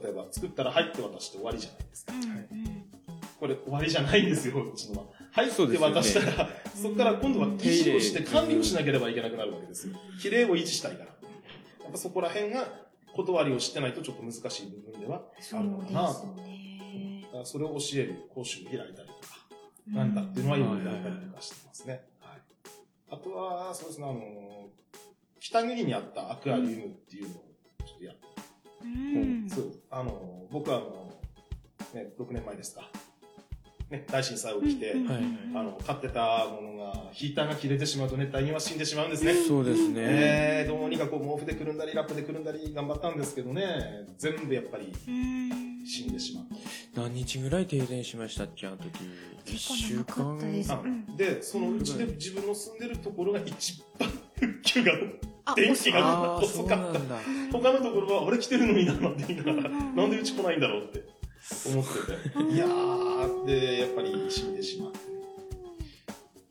[0.03, 2.13] 例えば作ったらはいって渡して終わりじゃないですか。
[2.13, 2.79] ーうんはい
[3.39, 5.05] これ終わりじゃないんですよ、うちのは。
[5.31, 9.95] はいってそうですよね渡したら、そこから今度は手入れ維持をして管理をしなければいけなくなるわけですよ。
[10.21, 11.05] 綺麗を維持したいから。
[11.05, 11.11] や
[11.87, 12.67] っぱそこら辺が
[13.15, 16.13] 断りを知ってないとちょっと難しい部分ではあるのかでなと。
[16.13, 17.25] すね。
[17.33, 19.08] れを教える講習を開いたり
[19.93, 22.03] なんだっていうのはよくやったりとかしてますね。
[22.19, 22.39] はい。
[23.11, 24.69] あとは、そうですね、あの、
[25.39, 27.43] 北国にあったアクアリウムっていうのを
[27.85, 28.27] ちょっとやって
[28.83, 29.73] うんそう。
[29.89, 31.13] あの、僕はあの、
[31.93, 32.89] ね、6年前ですか。
[33.89, 34.93] ね、大震災起きて、
[35.55, 39.33] あの、飼ってたものが、ヒーターが切れてしまうと熱帯には死んでしまうんですね。
[39.47, 39.95] そうですね。
[39.97, 43.63] えー、どうにかこう毛布でくるんだり、ラップでくるんだり頑張ったんですけどね、
[44.17, 46.45] 全部やっぱりうん死んでしまう。
[46.95, 48.89] 何日ぐらい停電しましたっけ、あの時？
[49.45, 50.37] 一結週間。
[50.37, 54.93] ですあうんで、そのうちで自分の住んでるところが一番復旧が、
[55.45, 56.99] あ電気が遅かった。
[57.51, 61.03] 他のところは俺来てるのにな、なんて言いながら、うんなんでうち来ないんだろうって
[61.67, 62.53] 思ってて。
[62.53, 64.99] いやー、で、やっぱり死んでしまって。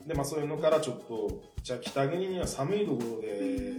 [0.07, 3.73] で、まあそういうのからちょっと、じゃあ北国には寒いところで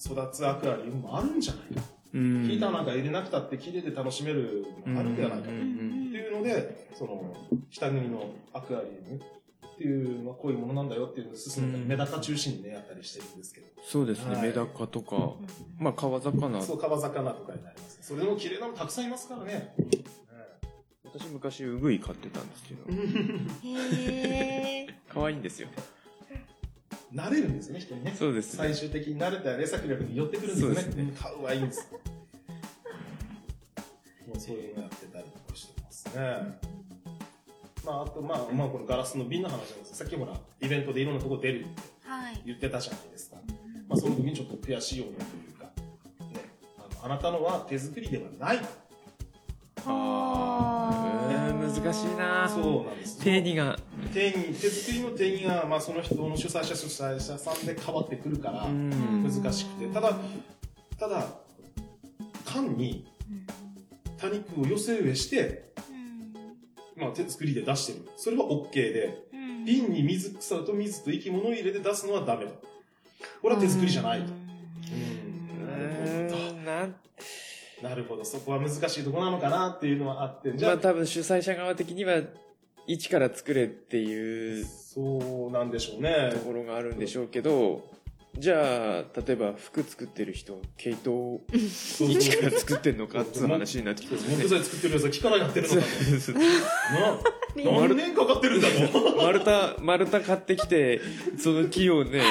[0.00, 1.82] 育つアクアリウムもあるんじゃないか。
[2.14, 7.34] うんヒーターなんか入れなくたって綺麗で楽しめるのがあるんではないかっうんていうので、その、
[7.70, 13.66] 北国のアクアリウムっていうのはこういうものなんだよっていうのを進めたり、うんメダカ中心にね、やったりしてるんですけど。
[13.82, 15.32] そうですね、はいメダカとか、
[15.78, 16.60] まあ川魚。
[16.62, 17.98] そう、川魚とかになります。
[18.02, 19.74] それでも綺麗なのたくさんいますからね。
[21.14, 22.84] 私昔ウグイ飼ってたんですけど、
[25.12, 25.68] 可愛いんですよ。
[27.14, 28.14] 慣れるんですね、人にね。
[28.18, 28.74] そうですね最。
[28.74, 30.74] 終的に慣れたら、餌力に寄ってくるんですよね。
[30.76, 31.86] そうですねかわいいんです。
[34.26, 36.58] もうそういうのやってたりとかしてますね。
[37.84, 42.42] まあ、あと、まあ、まあ、このガラスの瓶の話なんですさっきほら、イベントでいろんなとこ出るってはい。
[42.46, 43.36] 言ってたじゃないですか。
[43.86, 45.52] まあ、その時にちょっと悔しい思いという
[47.04, 48.60] あなたのは手作りではない。
[49.86, 53.18] あ難しいなそうなんです。
[53.20, 53.78] 定義が。
[54.12, 59.86] 定義、手作りの定義が、まあその人の主催者主催者さんで変わってくるから、うん難しくて。
[59.88, 60.16] ただ、
[60.98, 61.26] ただ、
[62.44, 63.06] 缶に
[64.18, 65.72] 多肉を寄せ植えして、
[66.96, 68.08] まあ手作りで出してる。
[68.16, 69.18] それは OK で、
[69.64, 72.50] 瓶に水草と水と生き物を入れて出すのはダメだ。
[73.40, 74.26] これは手作りじゃないと。
[74.26, 74.30] う
[75.64, 75.90] なる
[76.28, 77.12] ほど
[77.82, 82.20] なるほど、そこは難しいところなのかなっていうのはあって、じゃあ、まあ多分主催者側的には、
[82.86, 86.38] 一から作れっていうそうなんでしょうねと。
[86.40, 87.82] ころがあるんでしょうけど、
[88.38, 91.40] じゃあ、例えば服作ってる人、毛糸
[92.00, 94.36] 一から作ってんのかっていう話になってきてますね。
[94.36, 95.80] 木材作ってるやつは木からやってるのか
[97.62, 97.62] と。
[97.64, 99.16] な丸何年かかってるんだと。
[99.22, 101.00] 丸太、丸太買ってきて、
[101.38, 102.22] その木をね、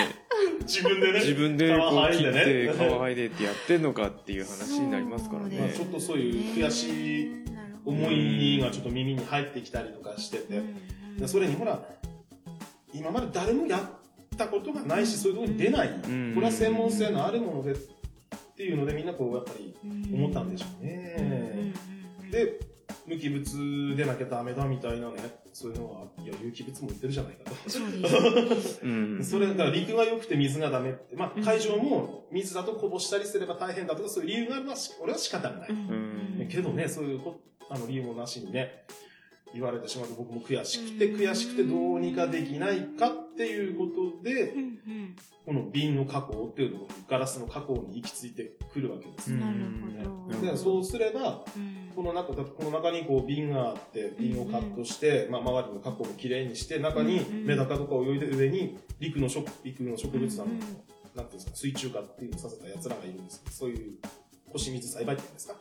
[0.63, 1.19] 自分でね。
[1.19, 5.85] 自分でこう切って、ね皮剥いでってやってんのかっていう話になりますからまあねちょ。
[5.85, 7.45] っとそういう悔しい
[7.85, 10.61] 思いがちょっと耳に入ってきたりとかしてて。
[11.17, 11.83] でそれにほら、
[12.93, 15.89] 今まで誰もやったことがないし、そういうところに出ない。
[15.89, 17.75] んこれは専門性のあるものでっ
[18.55, 19.75] ていうのでみんなこうやっぱり
[20.13, 21.73] 思ったんでしょうね。
[22.31, 22.59] で、
[23.11, 25.15] 無機物でなきゃダメだみたいなね、
[25.51, 27.69] そういうのは、いや、有機物も言ってるじゃないかと。
[27.69, 28.79] そうです。
[28.81, 29.23] うん。
[29.23, 35.73] それだから陸が良くて水がダメって、まあ海上も水だとこぼしたりすれば大変だとかそういう理由があるのはし俺は仕方がない。
[35.73, 38.85] んけどね、そういうこあの理由もなしにね、
[39.53, 44.53] 言われてしまうと僕も悔しくて悔しくてどうにかできないかっていうことで、
[45.45, 49.27] この瓶の加工っていうのガラスの加工に行き着いてくるわけです。
[49.31, 49.57] なる
[50.09, 50.51] ほど。
[50.51, 51.43] でそうすれば、
[51.95, 60.69] この中、この中にこう瓶があって、瓶をカットして、まあ周りの加工もきれいにして、中にメダカとか泳いで上に陸の植陸の植物なの、なんてい
[61.15, 63.43] うんですか、水中化っていうのをさせた奴らがいるんです。
[63.49, 63.97] そういう
[64.53, 65.55] 腰水栽培っていうんですか、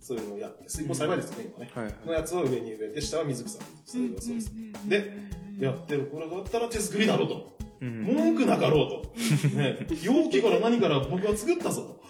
[0.00, 1.70] そういうのをやって、水耕栽培ですよね、今ね。
[1.74, 1.94] はいはい。
[2.06, 3.58] のやつを上に植えて、下は水草。
[3.84, 4.52] それはそうです。
[4.86, 5.12] で、
[5.58, 7.56] やってるこれだったら手作りだろうと。
[7.80, 9.12] うん文句なかろうと。
[9.56, 12.02] ね、容器から何から僕は作ったぞと。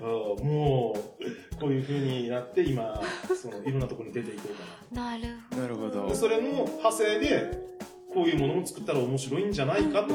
[0.00, 3.00] ああもう、こういう風になって今、
[3.40, 5.62] その、いろんなところに出ていこうかなるほど。
[5.62, 7.72] なるほどそれの派生で、
[8.12, 10.14] こういうものを作ったら面白いんじゃないかと。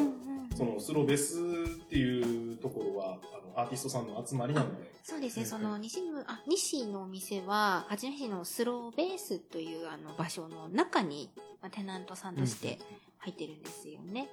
[0.55, 3.19] その、スローベースっていうところは、
[3.57, 4.91] アーティストさんの集まりなので。
[5.03, 12.77] そうですね、その西む、あ、西のお店は、八戸市のスローベースというあの場所の中に、まあ、テナントさんとして
[13.17, 14.29] 入ってるんですよね。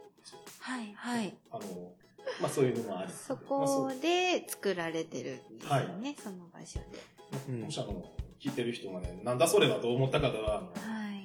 [0.60, 1.34] はい、はい。
[1.50, 1.62] あの、
[2.42, 3.12] まあそういうのもあり。
[3.12, 6.86] そまあこで作られてるんですよね、その場所で。
[7.48, 10.64] うもしあの、聞いてる人がね、なんだそれだと思った方は。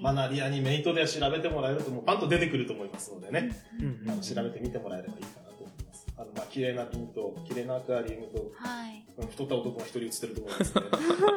[0.02, 3.50] マナリアにメイトで調べてもらえると、もうパンと出てくると思いますのでね。
[3.82, 5.49] うんあの調べてみてもらえればいいかな。
[6.20, 9.06] あの、まあ、綺麗な瓶と、綺麗なアクアリウムと、はい。
[9.32, 10.90] 太った男が一人写ってると思いますので、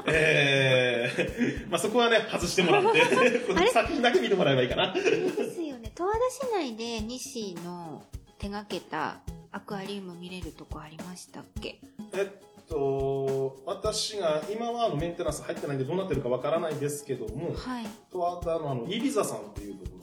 [0.12, 3.00] えー、まあ、そこはね、外してもらって、
[3.72, 4.92] 作品だけ見てもらえばいいかな。
[4.92, 5.00] で
[5.52, 5.92] すよね。
[5.94, 8.02] 十和田市内で西の
[8.38, 9.20] 手がけた
[9.52, 11.78] アクアリウム見れるとこありましたっけ？
[12.14, 12.26] えっ
[12.68, 17.84] と、私が、今はあのメンテナンス入ってないんでどうなってるかわからないですけども、はい。
[18.12, 20.01] 十和田のあの、イビザさんっていうところが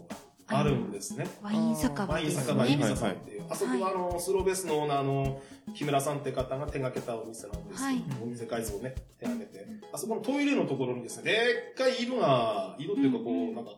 [0.52, 1.28] あるんですね。
[1.42, 2.88] ワイン酒場ワインです酒場イビね。
[2.90, 5.42] ザさんっていう、あそこはあの、スローベースのオーナーの
[5.76, 8.04] 木村さんって方が手掛けたお店なんですけど、はい。
[8.24, 13.72] お店改造をね、手掛けて、あそこのトイレのところにですね、でっかい井戸が、井戸っていうかこう、なんか、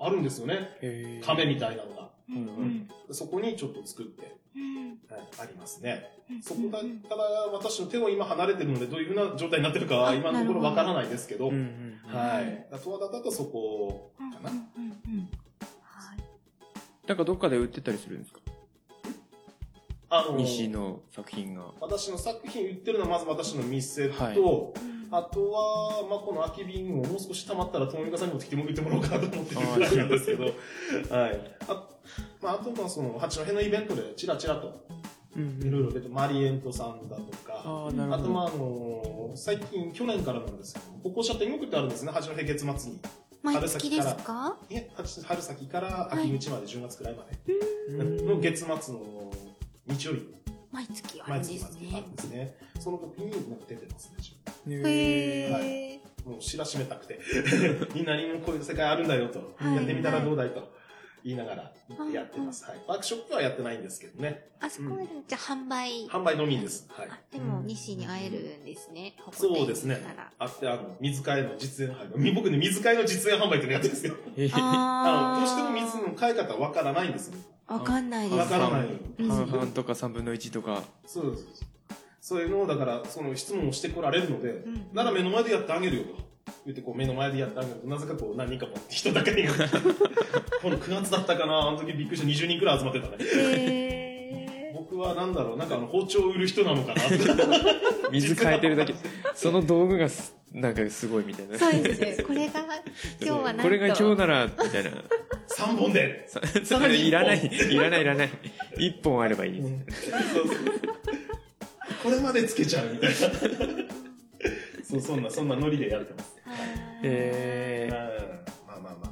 [0.00, 1.20] あるんですよね。
[1.24, 2.08] 亀みたいなのが。
[2.30, 2.88] うんうん。
[3.08, 4.88] でそこにちょっと作って、うん。
[5.10, 6.10] はい、ありますね。
[6.12, 11.54] うんそこだったら、私の手は今離れてるので、どういうふうな状態になってるかはあ今のところわからないですけど、はい。
[12.70, 14.50] だ十和田だとそこうんかな。
[17.08, 18.40] なんかどっかで売ってたりするんですか？
[20.10, 21.72] あの、西の作品が。
[21.80, 24.38] 私の作品売ってるのはまず私の店と、はい
[25.10, 30.44] あとは、まあ、この空き瓶をもう少し溜まったら、友美さんに持ってきても売ってもらおうかなと思ってるぐらいなんですけど、
[31.08, 31.56] はい。
[31.66, 31.88] あ,、
[32.42, 34.86] まあ、あとはその、八戸のイベントでチラチラと、
[35.34, 37.88] うんいろいろ出て、マリエントさんだとか、あ。
[37.88, 43.00] あと、まあ、あの、最近、去年からなんですけど、歩行者天国ってあるんですね、八戸月末に。
[43.42, 44.56] 毎月ですか？
[44.68, 47.38] いえ、八春先から秋口まで、10月くらいまで。
[47.94, 49.32] うんの月末の
[49.86, 50.26] 日曜日、
[50.70, 51.58] 毎月ある毎んですね。
[51.58, 52.06] 月末にある。
[52.06, 52.56] んですね。
[52.80, 54.12] その時になんか出てます
[54.66, 56.28] ね、へえ。
[56.28, 57.18] もう知らしめたくて、
[57.94, 59.76] みんなにもこういう世界あるんだよと、はい。
[59.76, 60.70] やってみたらどうだいと
[61.28, 61.72] 言いながら
[62.10, 62.64] やってます。
[62.64, 62.80] はい。
[62.86, 64.48] ワークショップはやってないんですけどね。
[64.60, 66.06] あそこで、じゃあ販売。
[66.06, 66.86] 販売のみです。
[66.88, 67.08] はい。
[67.10, 69.14] あでも、西に会えるんですね。
[69.32, 70.00] そうですね。
[70.38, 72.32] あって、あの、水替えの実演販売。
[72.32, 74.14] 僕ね、水替えの実演販売っていうのやってるんですよ。
[74.36, 77.34] えーあの、あどうしても水の替え方わからないんですよ。
[77.66, 78.38] わかんないです。
[78.38, 78.88] わからない。
[79.18, 80.82] うん半々とか3分の1とか。
[81.06, 81.66] そうです。
[82.22, 86.27] そういうのを、だから、その質問をしてこられるので、んなら目の前でやってあげるよと。
[86.66, 89.52] 言って、こう、目の前でやってあげると、なぜかこう、何人かも人だけが、
[90.62, 93.16] この9月だったかな、あの時びっくりした、20人くらい集まってたね。
[93.20, 97.18] へ僕はなんだろう、なんかあの、包丁を売る人なのかなって。
[98.10, 98.94] 水変えてるだけ。
[99.34, 101.56] その道具がす、なんかすごいみたいな。
[101.56, 102.24] ーそうですね。
[102.24, 102.60] これが、
[103.20, 103.62] 今日はな。
[103.62, 104.90] これが今日なら、みたいな。
[105.48, 106.28] 3本で。
[106.64, 108.30] そいらない、いらない、いらない。
[108.78, 110.10] 一本あればいいです。
[110.32, 110.56] そうそう
[112.02, 113.16] これまでつけちゃうみたいな。
[114.84, 116.37] そう、そんな、そんなノリでやってます。
[117.02, 118.66] えうん。
[118.66, 119.10] まあまあまあ、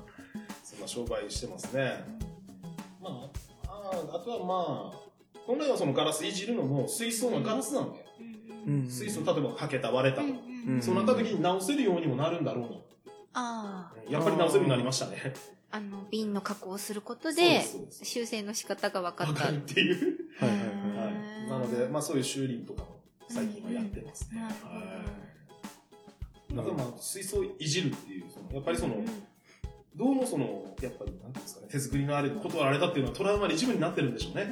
[0.63, 0.81] そん。
[0.81, 2.05] な商売してますね。
[3.01, 3.31] ま
[3.67, 4.99] あ、ああとはまあ、
[5.47, 7.93] 本来はそのガラスいじるのも水槽のガラスなん。
[7.93, 8.05] だよ。
[8.67, 8.89] うん。
[8.91, 10.29] 水槽、例えばかけた、割れたと。
[10.29, 10.83] うん。
[10.83, 12.45] そうなった時に直せるようにもなるん。
[12.45, 12.77] だろうな。
[13.35, 14.11] ああ。
[14.11, 15.35] やっぱり直せるようになりましたね。
[15.71, 19.57] あの、瓶の加工をすることで、修正の仕方が分かったかる。
[19.59, 20.17] っていう。
[20.39, 20.65] はいはいは
[21.47, 21.51] い。
[21.51, 24.41] なので、まあそういう修理とかも最近はやってますね。
[24.41, 24.53] はい。
[26.53, 28.97] あとまあ水槽いじるっていう、そのやっぱりその、
[29.95, 34.45] どうもその、やっぱり、なんていうんですかね、手作りのあれで断られたっていうのはトラウマの一部になってるんでしょうね。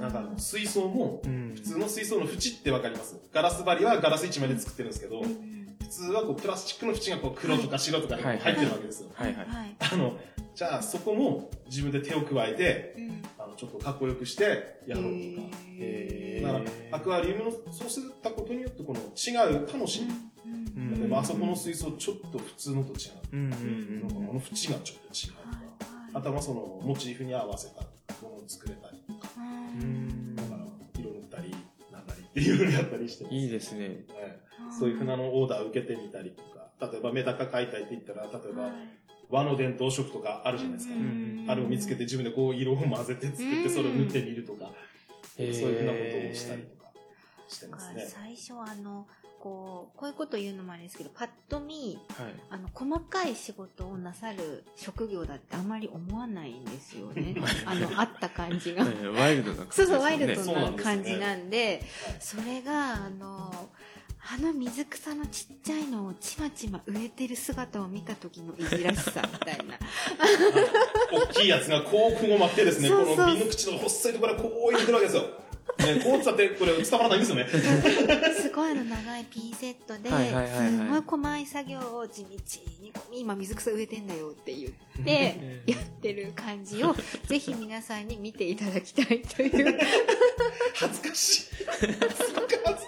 [0.00, 9.10] なんか水槽も、うん普通の水槽の縁ってわかりますガラス張りはガラス1枚で作ってるんですけど、普通はこうプラスチックの縁がこう黒とか白とか入ってるわけですよ。
[9.12, 9.46] はいはい。
[9.46, 9.76] はい。
[9.92, 10.16] あの、
[10.54, 15.48] じゃあそこも自分で手を加えて、うんあの、ちょっとかっこよくしてやろうとか。
[15.78, 16.64] へだから、
[16.96, 20.59] アクアリウムの、そうしたことによってこの違う楽しみ。
[20.80, 23.12] うん例えばあそこの水槽ちょっと普通のと違う。
[23.32, 25.90] うんうんなんかこの縁がちょっと違うとか。
[26.12, 27.82] あとはそのモチーフに合わせた
[28.22, 29.28] ものを作れたりとか。
[30.34, 30.66] だから、
[30.98, 31.54] 色塗ったり、
[31.92, 33.36] なんだりっていうのをやったりしてます。
[33.36, 33.86] いいですね。
[33.86, 33.96] はい
[34.78, 38.70] そういう船のオーダーを受けてみたりとか、例えばメダカ買いたいって言ったら、例えば
[39.28, 40.94] 和の伝統色とかあるじゃないですか。
[40.94, 44.70] んあれを見つけて自分でこう色を混ぜて作ってそれを塗ってみるとか、
[45.36, 46.90] そういうふうなことをしたりとか
[47.48, 48.06] してますね。
[48.06, 49.06] 最初あの、
[49.40, 52.26] こう、こういうこと言うのもあれですけど、パッと見、はい。
[52.50, 57.34] あの、細かい仕事をなさる職業だってあまり思わないんですよね。
[57.64, 58.84] あの、あった感じが。
[58.84, 63.70] は いワイルドな感じそうそう、ワイルドな感じなんで、はいそれが、あの、
[64.22, 69.78] あの水草のちっちゃいのをちまちま植えてる姿を見た時のいじらしさみたいな。
[71.10, 75.49] 大きいやつがこうくごまってですね、そうそうこの瓶の口の細いところからこう入れてるわけですよ。
[75.94, 77.46] ね、こう伝ってこれ伝わらないんですよね。
[78.34, 80.14] すごいの長いピンセットで、す
[80.88, 82.30] ごい細い作業を地道
[82.80, 84.70] に、今水草植えてんだよって言っ
[85.04, 86.94] て、やってる感じを、
[87.26, 89.78] ぜひ皆さんに見ていただきたいという。
[90.74, 91.44] 恥ずかしい。
[91.66, 92.79] 恥ずかしい。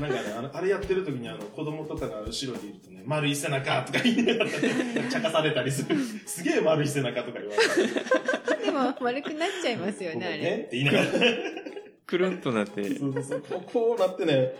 [0.00, 5.96] なんかね、あの、あれやってる時にあの、子供とかが後ろにいるとね、丸い背中とか言いながらね、茶化されたりする。
[6.26, 10.38] すげえ丸い背中とか言われて、 でも丸くなっちゃいますよね、あれ。
[10.38, 11.04] ねって言いながら。
[12.08, 14.54] くるんとなって、そうそうそう、こうこうなってね、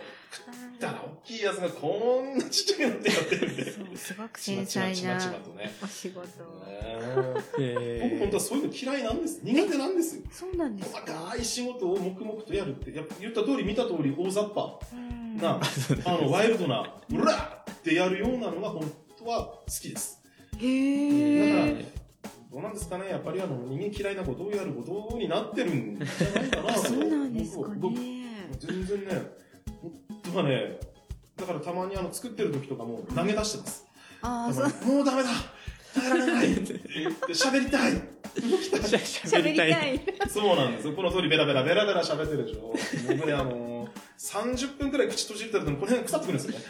[0.79, 3.71] だから大きいやつがこんなちっちゃくなってやってるんで。
[3.71, 5.73] そう、すごくちま繊細ちまちまなちまとね。
[5.83, 6.23] お仕事。
[6.23, 6.29] ね
[7.59, 9.41] え僕本当はそういうの嫌いなんです。
[9.43, 10.21] 苦手なんですよ。
[10.31, 15.59] そうなんです細かかい仕事を黙々とやるって、やっぱ言った通り見た通り大雑把うんな、
[16.05, 20.21] あの、ワイルドな、うらーってやるようなのが本当は好きです。
[20.59, 21.98] へだからー。
[22.51, 23.09] どうなんですかね？
[23.09, 26.79] やっぱりあの、人間嫌いなことをやることになってるんじゃないかなと。
[26.79, 28.49] そうなんですか僕ね。
[28.59, 29.21] 全然ね、
[29.81, 29.91] 本
[30.23, 30.79] 当はね、
[31.37, 33.85] だからたまにあの、作ってる時とかも投げ出してます。
[34.21, 35.29] ああ、もうダメだ
[35.93, 36.47] 耐えられない
[37.29, 37.93] 喋りたい
[38.35, 40.01] 喋りたい。
[40.27, 40.93] そうなんですよ。
[40.93, 42.73] この通りベラベラベラベラ喋ってるでしょ。
[43.07, 46.65] 僕ね、あのー、30分くらい口閉じてるとこの辺腐ってくるんですよね。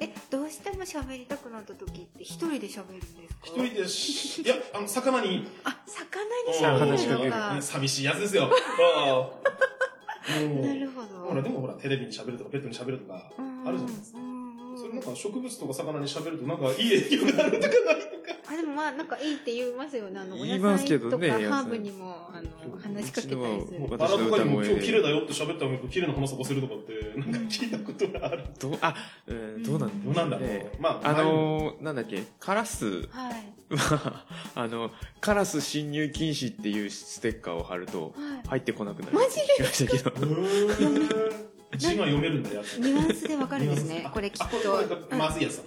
[0.00, 0.08] え、
[0.52, 3.22] しても喋りたくなった時って一人で喋るんですか？
[3.44, 6.24] 一人でし、いや、あの、魚に、あ、魚
[6.84, 7.62] に喋るのかうん。
[7.62, 8.48] 寂しいやつですよ。
[10.62, 11.08] なるほど。
[11.28, 13.30] ほら、でもほら、テレビに喋るとか、ベッドに喋るとか、
[13.66, 14.18] あるじゃないですか。
[14.82, 18.52] うんそれなんか植物とか魚に喋るとなんかいい影響になるとかないとか。
[18.52, 20.18] あ、でもまあ、なんかいいって言いますよね。
[20.18, 23.88] あの、お言い野菜ますけどとかハーブにも、あの、話しかけたりする。
[23.88, 28.44] とかにも今日綺麗だよって喋ったのに綺麗な花咲かせるとかって、なんか聞いたことがある。
[28.58, 28.94] どう、あ、
[29.26, 30.72] うん、どうなんどうなんだろうね。
[30.80, 33.30] まあ、あのー、なんだっけ、カラスは
[34.54, 34.90] あの、
[35.20, 38.48] カラス侵入禁止っていうステッカーを貼ると、はい。
[38.48, 39.14] 入ってこなくなる。
[39.14, 41.41] マジで 聞きましたけど。
[41.76, 42.62] 字が読めるんだよ。
[42.78, 44.08] ニュアンスでわかるんですね。
[44.12, 45.16] これきっと。
[45.16, 45.62] まずいやつ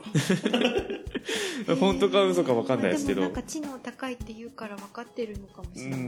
[1.67, 5.99] だ 本当か嘘かわかんないですけどでもなんか知能高いって言うから分かってるのかもしれない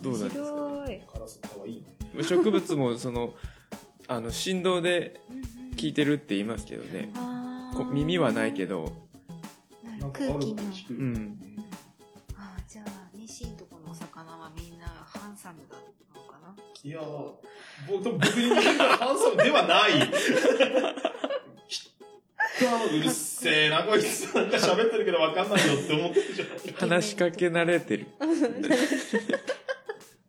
[0.00, 1.64] どうなんですか？
[1.66, 2.24] い。
[2.24, 3.34] 植物も、その、
[4.08, 5.20] あの、振動で
[5.76, 7.10] 聞いてるって言いますけどね。
[7.92, 8.92] 耳はないけど、
[10.12, 10.62] 空気の。
[10.72, 10.96] 低い。
[10.96, 11.38] うん。
[12.34, 15.80] あーじゃあ、ニシンとこのお魚はみんなハンサムだっ
[16.14, 16.54] たのかな？
[16.82, 17.32] いやー
[17.86, 19.92] 僕僕に似てるからハンサムではない。
[22.90, 24.34] うるせえな、こいつ。
[24.34, 26.88] なんか喋ってるけどわかんないよって思ってるじゃん。
[26.90, 28.06] 話しかけ慣れてる。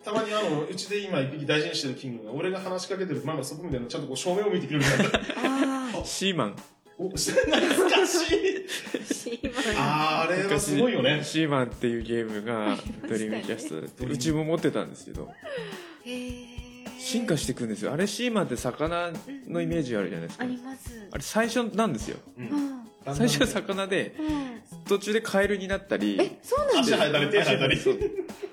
[0.03, 4.99] たまにあの、うちで今一匹大事にしてるキングが、俺が話しかけてる、まあまあそこみたいな、ちゃんとこう正面を向いてくれるみたい
[5.43, 5.89] な。
[5.99, 6.55] あシーマン。
[6.97, 7.19] お、懐
[7.89, 8.65] かしい。
[8.65, 9.63] あ、シーマン。
[9.77, 11.23] あーあれはすごいよね。
[11.23, 12.77] シーマンっていうゲームが
[13.07, 15.29] ドリームキャストで、うちも持ってたんですけど、
[16.05, 16.58] へー
[16.99, 17.93] 進化していくんですよ。
[17.93, 19.11] あれシーマンって魚
[19.47, 20.47] のイメージあるじゃないですかあ。
[20.47, 21.07] ります。
[21.11, 22.17] あれ最初なんですよ。
[23.13, 24.85] 最初は魚で、うん。
[24.85, 27.77] 途中でカエルになったり、え、そうなんですか足生えたり手生えたり。
[27.77, 27.99] そう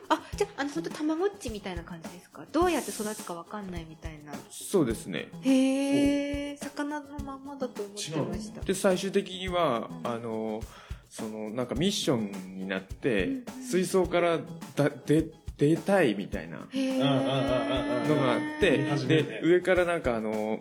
[0.09, 2.45] あ、じゃあ、あの、ほんと、たまごっちみたいな感じですか？
[2.53, 4.33] どうやって育つかわかんないみたいな。
[4.51, 5.29] そうですね。
[5.43, 8.61] へえ、魚のまんまだと思ってました。
[8.61, 10.63] で、最終的には、うんあの、
[11.11, 14.39] その、なんかミッションになってうん、水槽から
[14.77, 15.27] だ出、
[15.59, 16.91] 出たいみたいなへえ。
[16.91, 20.61] うんうんうんうんのがあってで、上からなんかあの、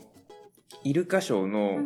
[0.83, 1.79] イルカショーの、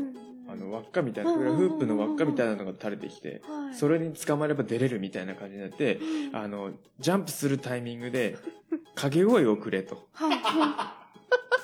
[0.51, 5.99] あの、輪っかみたいな、フープの輪っかみたいなのが垂れてきて、はい、それに捕まれば出れるみたいな感じになって、
[6.33, 8.37] あの、ジャンプするタイミングで、
[8.95, 10.07] 掛け声をくれと。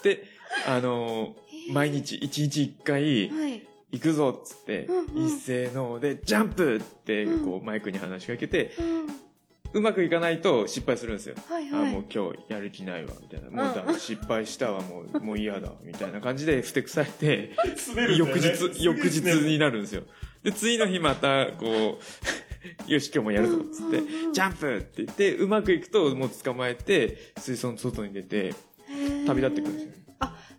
[0.04, 0.24] で、
[0.68, 1.36] あの、
[1.68, 1.72] い。
[1.72, 3.68] 毎日、一日一回、はい。
[3.92, 7.46] 行くぞっつって一斉ので、ジャンプって、うん。
[7.46, 8.72] こう、マイクに話しかけて、
[9.76, 11.36] うまくいかないと失敗するんですよ。
[11.50, 11.92] はい、あ、はい。
[11.92, 13.50] もう今日やる気ないわ、みたいな。
[13.50, 17.52] もうだうん失敗したわ、もう、もう嫌だ、みたいな感じで、ふてくされて、
[18.18, 20.04] 翌日、翌日になるんですよ。
[20.44, 22.00] で、次の日また、こ
[22.88, 24.02] う、 よし、今日もやるぞ、つって、
[24.32, 28.54] ジャンプって言って、うまくいくと、もう捕まえて、水槽の外に出て、
[29.28, 30.05] 旅立ってくるんですよ。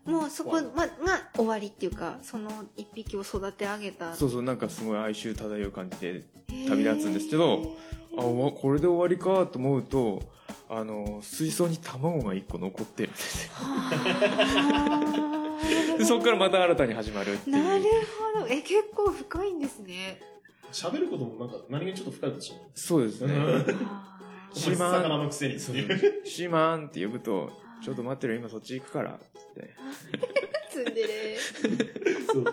[0.06, 0.92] もうそこ、ま、が
[1.34, 4.14] 終わりっていうか、その一匹を育て上げた。
[4.14, 6.22] そうそう、なんかすごい哀愁漂う感じで、
[6.68, 7.76] 旅立つんですけど、
[8.16, 10.22] あ、おわこれで終わりかと思うと、
[10.68, 13.52] あの、水槽に卵が一個残ってるんですよ。
[16.06, 17.56] そこからまた新たに始まるっていう。
[17.56, 17.82] なる
[18.34, 18.46] ほど。
[18.48, 20.20] え、結構深いんですね。
[20.72, 22.60] 喋ることもなんか何気にちょっと深いことしない。
[22.74, 23.34] そうですね。
[24.52, 26.26] シーマン魚のくせにっていう。
[26.26, 27.50] シーマンって呼ぶと、
[27.82, 29.74] ちょっと待ってる、今そっち行くから、つって。
[30.72, 31.38] ツンデレ。
[32.26, 32.44] そ う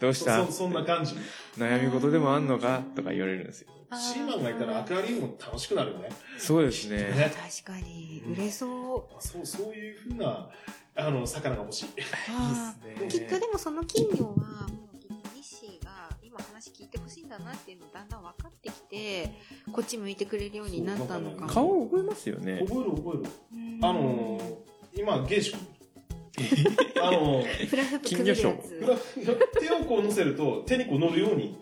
[0.00, 0.44] どうした？
[0.46, 1.14] そそんな感じ。
[1.56, 2.82] 悩み事でもあんのか？
[2.94, 3.68] とか言われるんですよ。
[3.92, 6.08] シーマンがいたらアクアリウムも楽しくなるよね。
[6.38, 6.96] そうですね。
[6.98, 7.32] ね
[7.64, 9.22] 確かに、売れそう。
[9.22, 10.48] そう、そういうふうな、
[10.94, 11.88] あの、魚が欲しい。
[12.28, 14.66] あーきっとでもその金魚は、
[17.30, 19.30] だなっていうのだんだん分かってきて、
[19.72, 21.46] こっち向いてくれるようになったのかも。
[21.46, 22.62] 顔覚えますよね。
[22.66, 23.30] 覚える覚える。
[23.54, 25.58] うんあのー、今、ゲーシュ
[27.02, 28.42] あのー、フラフープやつ。
[29.60, 31.56] 手をこう乗せると手にこう乗るように、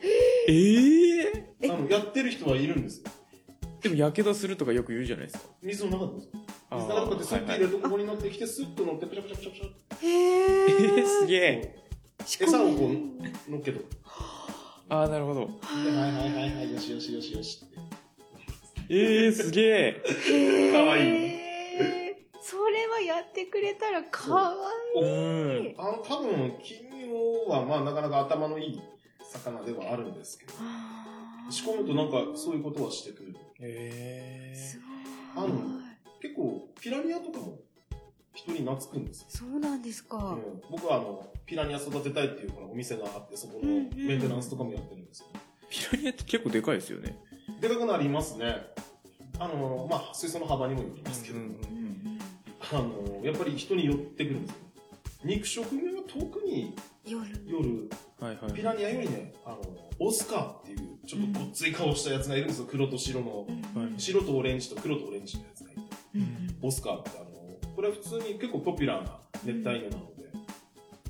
[0.48, 0.52] え？
[0.52, 3.10] ええあの、やってる人はいるんですよ。
[3.82, 5.44] でも、やけどするとかよく言うじゃないですか。
[5.62, 6.30] 水の中でもそう。
[6.70, 9.66] あー水の中でこうやってスッと入れるとここに乗ってきて、スッと乗って、プシャプシャプシャプシャ。
[10.06, 10.10] へ
[10.64, 11.76] えーー、すげえ。
[12.40, 13.86] 餌をこう乗っけとく。
[14.88, 15.40] ああ、なるほど。
[15.46, 17.78] ではいはいはいはい、よしよしよしよしって。
[18.90, 20.02] ええー、すげえ。
[20.06, 21.38] へーかわいい
[22.40, 24.52] それはやってくれたらかわ
[24.96, 25.02] いい。
[25.02, 25.80] うん。
[25.80, 28.80] あの、多分、金魚は、まあ、なかなか頭のいい
[29.22, 33.36] 魚ではあるんですけど、あー仕込むとなんか、そういうことはしてくれる。
[33.60, 34.78] えす
[35.36, 35.50] あごい。
[35.50, 35.58] の
[36.22, 37.58] 結構、ピラニアとかも、
[38.44, 39.26] 人に懐くんですよ。
[39.28, 40.16] そうなんですか。
[40.16, 47.18] うん僕はあの、ピラニア育てたいっていうこのお店があって、そこのうんうんメンテナンスとかもやってるんですけど、ピラニアって結構でかいですよね。
[47.60, 48.56] でかくなりますね。
[49.38, 52.18] あの、まあ、水槽の幅にもよりますけど、うんうんうん
[52.70, 54.56] あの、やっぱり人に寄ってくるんですよ。
[55.24, 56.74] 肉食目は特に
[57.06, 57.26] 夜。
[57.46, 57.88] 夜、
[58.20, 58.52] はいはい。
[58.52, 59.58] ピラニアよりね、あの、
[59.98, 62.66] オスカーっていう、ちょっとごっつい顔したやつがいるんですよ。
[62.70, 63.46] 黒と白の。
[63.74, 65.80] はい白とオレンジと黒とオレンジのやつがいて。
[66.14, 67.27] うんオスカーってあの、
[67.78, 70.32] これは普通に結構ポピュラーな熱帯魚なので、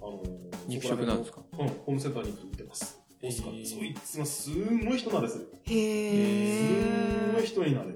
[0.03, 0.23] あの、
[0.67, 1.41] 肉食なんですか？
[1.59, 3.01] うん、ホームセンターに行ってます。
[3.23, 5.45] オスカーそいつがすんごい人なんですよ。
[5.65, 7.47] へすんごいー。
[7.47, 7.95] 人になれる。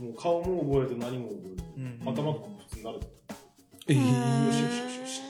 [0.00, 1.64] もう顔も覚えて何も覚える。
[1.76, 3.00] うん頭とかも普通になる。
[3.86, 5.20] えよーしよしよしよし。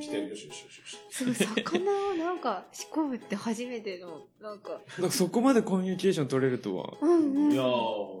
[0.00, 0.98] 来て、よしよしよしよし。
[1.10, 4.80] すごい、魚をなんか仕込むって初めての、なんか。
[4.98, 6.92] なんかそこまでコミュニケーション取れるとは。
[7.00, 7.52] うんうん。
[7.52, 8.20] いやー、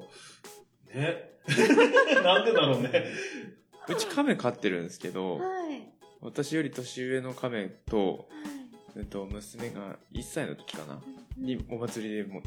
[0.94, 1.34] ね。
[2.22, 3.04] なんでだろうね。
[3.88, 5.40] うち亀飼ってるんですけど、は
[5.72, 5.88] い。
[6.20, 8.28] 私より年上の亀と、
[8.96, 11.00] えっと、娘が1歳の時かな、
[11.36, 12.42] にお祭りでも、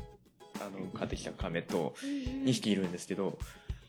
[0.59, 3.37] あの、買ってきた亀と2 2匹いるんですけど、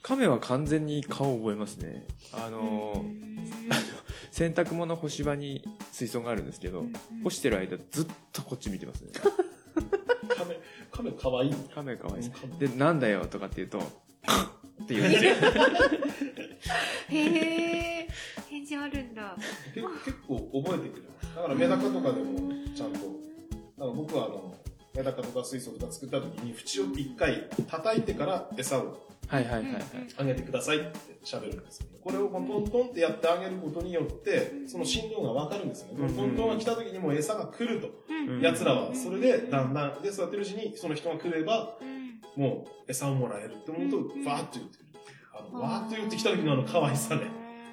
[0.02, 2.06] 亀は完全に顔を覚えますね。
[2.32, 3.04] あの、
[4.30, 6.84] 洗濯物干し場に水槽があるんですけど、
[7.24, 9.12] 干してる間ずっとこっち見てますね。
[10.28, 11.54] カメ、カメかわいい。
[11.74, 12.30] 亀かわいい。
[12.58, 13.78] で、なんだよとかって言うと、
[14.84, 15.34] って言うんですよ。
[17.10, 18.08] へえ。
[18.50, 19.36] 返事あるんだ。
[19.74, 21.36] 結結構覚えてくれます。
[21.36, 23.04] だからメダカとかでもちゃんと、だか
[23.78, 24.54] ら僕はあの、
[24.94, 29.82] メダカとか水槽とか作った時に縁を一回叩いてから餌をはいはいはいはい。
[30.16, 30.88] あげてくださいって
[31.22, 31.86] 喋るんですよ。
[32.02, 36.06] これをトントンってやってあげることによって、その振動がわかるんですよね。
[36.06, 37.88] うんトントンが来た時にもう餌が来ると。
[38.08, 41.98] うん奴らは、それでだんだん、で、育てるうちにその人が来れば、うん
[42.36, 44.87] もう餌をもらえるって思うと、うんバーッと言ってくる。
[45.38, 47.22] あの、わーっと言ってきた時のあの可愛さね。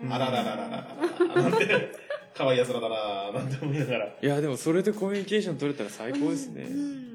[0.03, 1.91] うんあららららららら、なんて、
[2.36, 4.05] 可愛い奴らだななんて思いながら。
[4.22, 6.63] いや、でもそれでコミュニケーション取れたら最高ですね。
[6.63, 7.05] うん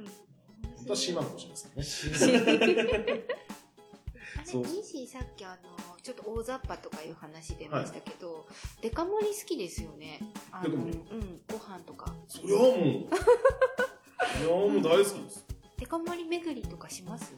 [0.79, 3.25] 本当は C マンかもしれないですけどね。
[4.45, 5.69] そうあれ、ニーシーさっきあの、
[6.03, 8.47] ちょっと大雑把とかいう話出ましたけど、
[8.81, 10.21] デカ盛り好きですよね。
[10.51, 12.15] あの、デカ盛りうん、ご飯とか。
[12.27, 15.45] そりゃもう、 いやもう大好きです。
[15.77, 17.35] デカ盛り巡りとかします？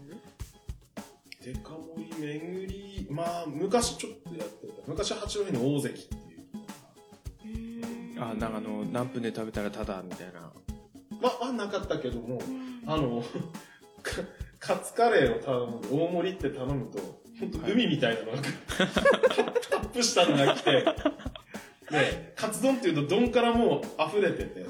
[1.44, 4.74] デカ盛り巡り、まあ、昔ちょっとやってた。
[4.86, 10.52] 昔八戸の大関っていうところがあ、なんかあの、何分で食べたらタダみたいな。
[11.20, 13.24] まあ、はなかったけども、うんあの、
[14.02, 14.22] か
[14.60, 16.98] カツカレーを頼む、大盛りって頼むと、
[17.40, 18.38] 本当海みたいなのが、
[19.68, 20.70] タップしたのが来て、
[21.90, 24.64] で、カツ丼っていうと丼からもう溢れてて、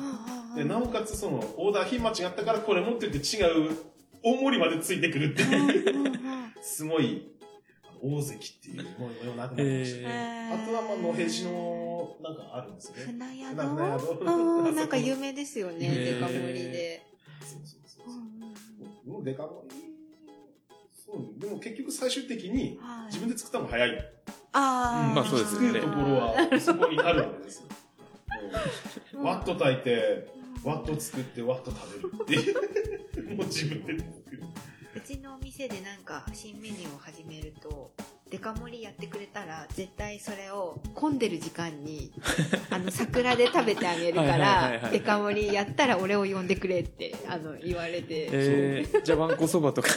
[0.57, 3.91] で、なおかつその、オーダー品間違ったからこれ持ってって違う、
[4.23, 6.12] 大盛りまでついてくるっていう、
[6.62, 7.29] すごい、
[8.01, 10.51] 大関っていうものがなくなりましたね。
[10.51, 13.03] えあとは、まあ、野辺地の、なんかあるんですよね。
[13.03, 17.03] 船宿船宿うんなんか有名ですよね、デカ盛りで。
[17.41, 19.11] そうそうそううんそう。
[19.11, 19.77] もうデカ盛り。
[20.93, 24.12] そう、でも結局最終的にはい自分で作った方が早い。
[24.55, 27.66] あーまあそうですよね作るところはそこにあるわけですよ。
[27.68, 27.68] う
[29.18, 30.27] んワッと炊いて、
[30.64, 32.55] ワッと作って、ワッと食べるっていう。
[33.35, 34.43] もう自分で作る。
[34.95, 37.93] うちのお店でなんか新メニューを始めると、
[38.30, 42.12] デカ盛りやってくれたら、絶対それを混んでる時間に、
[42.70, 48.28] あの、桜で食べてあげるからは、いデカ盛りやったら俺を呼んでくれって、あの、言われて。
[48.33, 49.89] えー、じゃあ、わんこそばとか。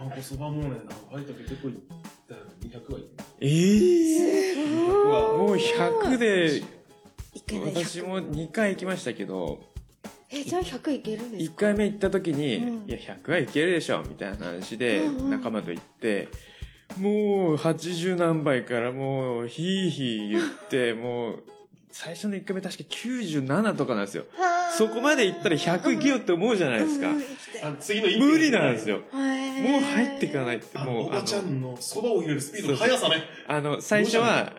[0.00, 0.80] あんこそばもね、
[1.10, 1.76] 何杯と結構いっ
[2.28, 3.08] たら200はいく。
[3.40, 6.62] えー、すごいもう100で、
[7.34, 9.71] いけない私も2回行きましたけど、
[10.32, 12.88] え、じゃあ100いけるんです1か回目行った時に、うん。
[12.88, 15.30] いや、100はいけるでしょ、みたいな話でうんうん。
[15.30, 16.28] 仲間と行って、
[16.98, 21.42] もう80何倍からもうヒーヒー言って、 もう
[21.90, 24.24] 最初の1回目確か97とかなんですよ。
[24.78, 27.08] そこまで行ったら100いけよって思うじゃないですか。
[27.08, 27.16] うん。
[27.16, 27.22] うん
[27.78, 28.96] 次の一無理なんですよ。
[28.98, 33.22] もう入っていかないって、あの、もう、おばちゃんのそばを入れるスピードの速さね。
[33.46, 34.52] あの最初は、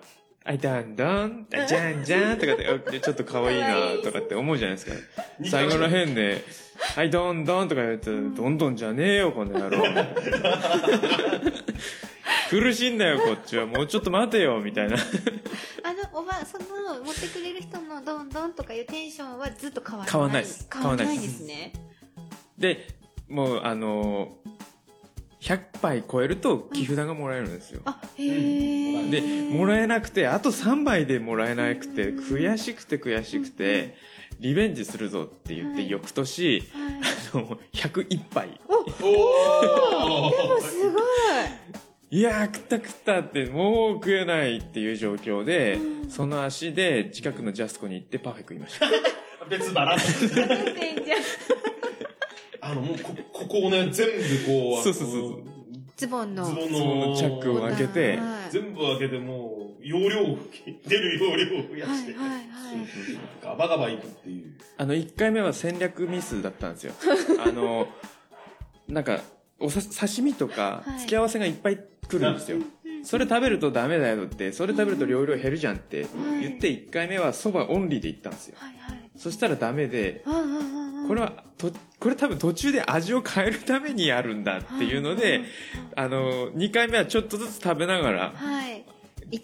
[0.45, 4.93] あいだんだん、じゃんじゃんとかって、 あちょっと可愛いなとかって思うじゃないですか。
[5.49, 6.43] 最後の辺で、
[6.95, 9.81] はい、どんどんとか言って、どんどんじゃねえよ、この野郎。
[12.49, 13.65] 苦しいんだよ、こっちは。
[13.65, 14.97] もうちょっと待てよ、みたいな。
[14.97, 16.65] あの、おば、その、
[17.03, 20.11] 持ってくれる人のどんどんとかいうテンションはずっと変わらない。
[20.11, 21.73] 変わんないです変わんないですですね。
[22.57, 22.87] で、
[23.29, 24.37] もう、あの
[25.43, 27.81] 100杯超えると寄付団がもらえるんですよ。
[27.83, 29.09] あ、へえ。
[29.09, 29.21] で、
[29.53, 33.97] もらええなくて、あと3杯でもらえなくて、悔しくて悔しくて、
[34.39, 36.63] リベンジするぞって言って、はい翌年、
[37.33, 38.59] あの、101杯。
[38.69, 41.01] おーすごい。
[42.09, 48.85] いやー、食った食ったって、もう食えないっていう状況で、うんその足で近くのジャスコに行ってパフェ食いました。
[49.49, 49.85] 別腹。
[49.85, 51.82] なんてんじゃん
[52.63, 54.13] あの、もうこ、ここをね、全部
[54.45, 55.53] こう、そうそうそうそうあの
[55.97, 56.45] ズボンの。
[56.45, 60.37] ズボンそのチャックを開けて、はい全部開けてもう、容量を、
[60.87, 62.47] 出る容量を増やして、はいはいはい
[63.43, 64.53] ガバガバいくっていう。
[64.77, 66.93] あの、1回目は戦略ミスだったんですよ。
[67.45, 67.87] あの、
[68.87, 69.21] なんか、
[69.59, 72.57] おさ刺身とかはい付け合わせがいっぱい来るんですよ。
[73.03, 76.05] それ食べるとダメだよって、それ食べると容量減るじゃんって
[76.39, 78.55] 言って1回目はそばオンリーで行ったんですよ。
[78.57, 79.02] はいはい。
[79.17, 80.23] そしたらダメで、
[81.07, 85.41] これは、と、これ多分途中で味を変えるためにやるんだっていうので、
[85.95, 88.85] あの、2回目はちょっとずつ食べながらはい。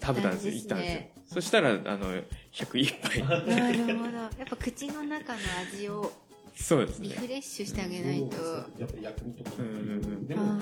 [0.00, 0.52] 食べたんですよ。
[0.54, 1.02] 行ったんですよ。
[1.34, 3.46] そしたら、あの、101杯。
[3.46, 4.16] なるほど。
[4.18, 5.38] やっぱ口の中の
[5.72, 6.12] 味を
[6.60, 7.08] そうですね。
[7.08, 8.36] リフレッシュしてあげないと。
[8.78, 9.56] やっぱり薬味とか。
[9.58, 9.76] うんうんう
[10.18, 10.58] んでも、あ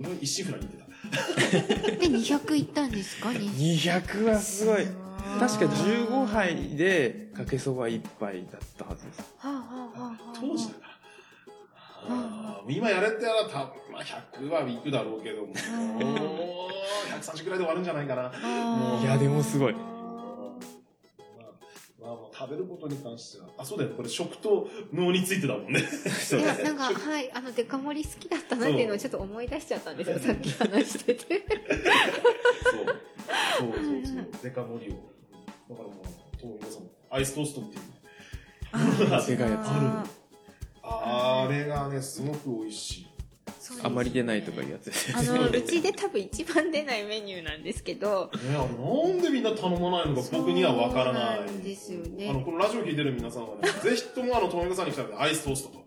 [0.00, 0.90] 俺は一心不乱に言ってた。
[1.92, 4.86] ーで、200いったんですか？200はすごい。
[5.38, 9.34] 確か15は杯でかけそば1杯だったはずです。
[9.42, 9.62] あ、はあは
[9.96, 10.90] あはあ、当時だから。
[12.08, 13.58] あー今やれってやらた、
[13.92, 15.54] まあ、100はいくだろうけども、もう
[17.20, 18.32] 130くらいで終わるんじゃないかな。
[19.00, 19.84] いやでもすごいまあ、
[22.00, 23.48] まあ、もう食べることに関しては。
[23.58, 23.90] あ、そうだよ。
[23.96, 25.80] これ食と脳についてだもんね。
[25.80, 25.82] い
[26.42, 31.44] や、なんか、はい、あの、デカ盛り好きだったなっていうのをちょっと思い出しちゃったんですよ、さっき話してて。
[32.62, 32.84] そう。
[33.58, 34.28] そうそうそう。
[34.42, 35.19] デカ盛りを。
[35.70, 39.16] だからもう、と皆さんも、アイストーストっていうね。
[39.16, 39.68] あでかいやつ
[40.82, 43.06] ああれがね、すごく美味しい。
[43.84, 51.48] あんまり出ないとかいうやつですあの、うちで多分一番出ないメニューなんですけど、ね、なんでみんな頼まないのか僕にはわからない。
[51.48, 55.78] んですよねあの、このラジオ聞いてる皆さんはね、ぜひともあの、ともみかさんに来たらね、アイストーストと。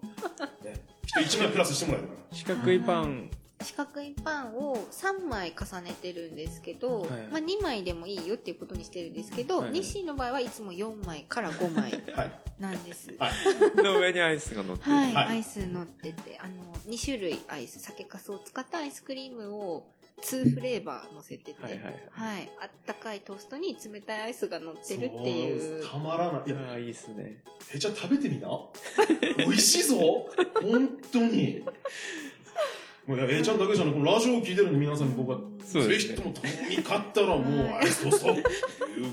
[0.64, 2.20] ね、人1枚プラスしてもらえるから。
[2.32, 3.30] 四角いパン
[3.64, 12.32] 四角いパンを3枚重ねてるんですけど、はいまあ2枚でもいいよっていうことにしてるんですけど、はいはい日清の場合はいつも4枚から5枚 はい。
[12.60, 13.14] なんです。
[13.18, 13.32] はい。
[13.84, 19.88] の上にアイスが乗ってる、はい、はいアイス乗ってて、あの、2種類アイス、酒粕を使ったアイスクリームを
[20.22, 25.92] 2フレーバー乗せてて、はいはいはいあったかいトーストに冷たいアイスが乗ってるっていうそう。
[25.92, 26.50] たまらない。
[26.50, 27.44] いや、ああいいっすね
[27.74, 28.48] え、じゃあ食べてみな。
[29.38, 29.98] 美味しいぞ
[30.62, 31.64] 本当に。
[33.08, 39.08] もういや、えーちゃんだけじゃなく、このラジオを聞いてる皆さんに僕は、ぜひとも頼み買ったらもうアイストーストっていう、も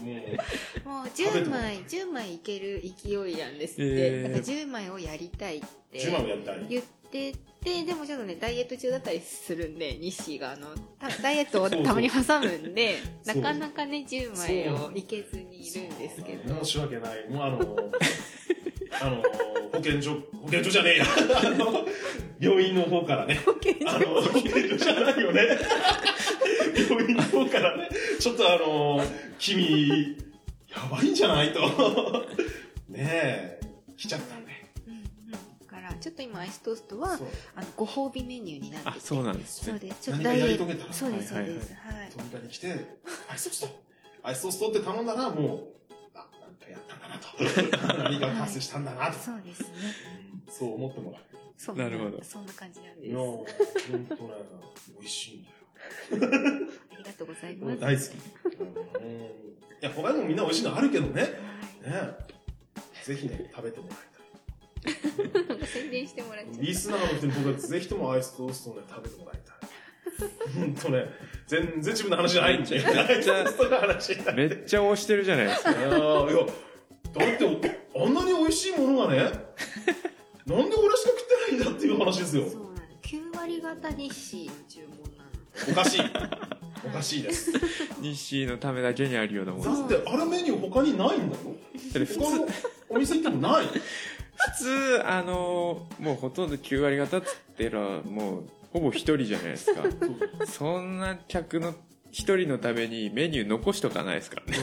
[0.85, 3.83] う、もう食べて10枚、10枚いける勢いなんですって。
[3.83, 5.61] えーだから10枚をやりたいっ
[5.91, 5.99] て。
[5.99, 6.67] 10枚をやりたい。
[6.69, 7.33] 言って
[7.65, 10.69] て、でもちょっとね、ダイエット中だったりするんで、日誌が、あの、
[11.01, 16.65] た ダイエットをたまに挟むんで、なかなかね、10枚をいけずにいるんですけど。
[16.65, 17.29] 申し訳ない。
[17.29, 17.77] もうあの、
[19.01, 19.23] あの、
[19.73, 21.05] 保健所、保健所じゃねえや。
[21.45, 21.87] あの、
[22.39, 23.41] 病院の方からね。
[23.87, 25.59] あの、保健所じゃないよね。
[26.89, 27.89] 病院の方からね、
[28.19, 29.03] ちょっとあの、
[29.39, 30.17] 君、
[30.69, 31.61] やばいんじゃないと。
[32.89, 33.61] ねえ、
[33.97, 34.71] 来ちゃったね。
[34.87, 35.31] うんうん。
[35.31, 35.39] だ
[35.69, 37.19] から、ちょっと今、アイストーストは
[37.55, 38.97] あの、ご褒美メニューになってて。
[38.99, 39.97] あそうなんですねそうです。
[40.03, 40.93] ちょっとダイエット。
[40.93, 41.75] そうです、そうです。
[41.75, 42.11] はい。
[42.17, 42.69] トミカに来て、
[43.31, 43.69] アイストースト。
[44.23, 45.80] アイストーストって頼んだら、もう、
[46.61, 48.11] あ、なんかやったんだなと。
[48.11, 49.13] 何か達成したんだなと。
[49.19, 49.67] そうですね。
[50.49, 51.39] そう思ってもらえる。
[51.57, 53.07] そんなるほどそんな感じなんです。
[53.09, 53.45] いや、あほん
[54.07, 54.35] とね、
[54.99, 56.71] 美味しいんだよ。
[57.01, 57.81] りがとうございます。
[57.81, 58.07] 大好き。
[58.61, 59.11] うん。
[59.11, 59.19] い
[59.81, 61.23] や、他にもみんな美味しいのあるけどね。
[61.23, 61.31] ね
[63.05, 63.97] ぜひね、食べてもらい
[64.85, 65.67] たい。
[65.67, 66.63] 宣伝してもらっちゃ。
[66.63, 69.60] リスナーの人に僕はぜひともアイストーストをね、食べてもらいたい。
[70.55, 71.07] ほんとね、
[71.47, 72.77] 全然自分の話じゃないんで。
[72.77, 74.33] アイストーストの話じゃ。
[74.33, 82.49] めっちゃ押してるじゃないですかいやだって、あんなに美味しいものがね、なんで俺しか食ってないんだっていう話ですよ。
[82.49, 83.17] そうなんです。
[83.17, 85.73] 9割方日誌の注文なの。
[85.73, 86.01] おかしい。
[86.87, 87.53] おかしいです。
[88.01, 91.43] 日清のためだけにあるようなものだって、あれメニュー他にないんだよ。
[91.45, 91.51] だ
[91.91, 92.49] って普通他の
[92.89, 93.67] お店行ってもない。
[93.67, 93.75] 普
[94.59, 99.83] 通あのもうほとんど9割方っつってらもうほぼ一人じゃないですか。
[100.47, 101.75] そんな客の
[102.11, 104.59] 一人のためにメニュー残しとかないですからね。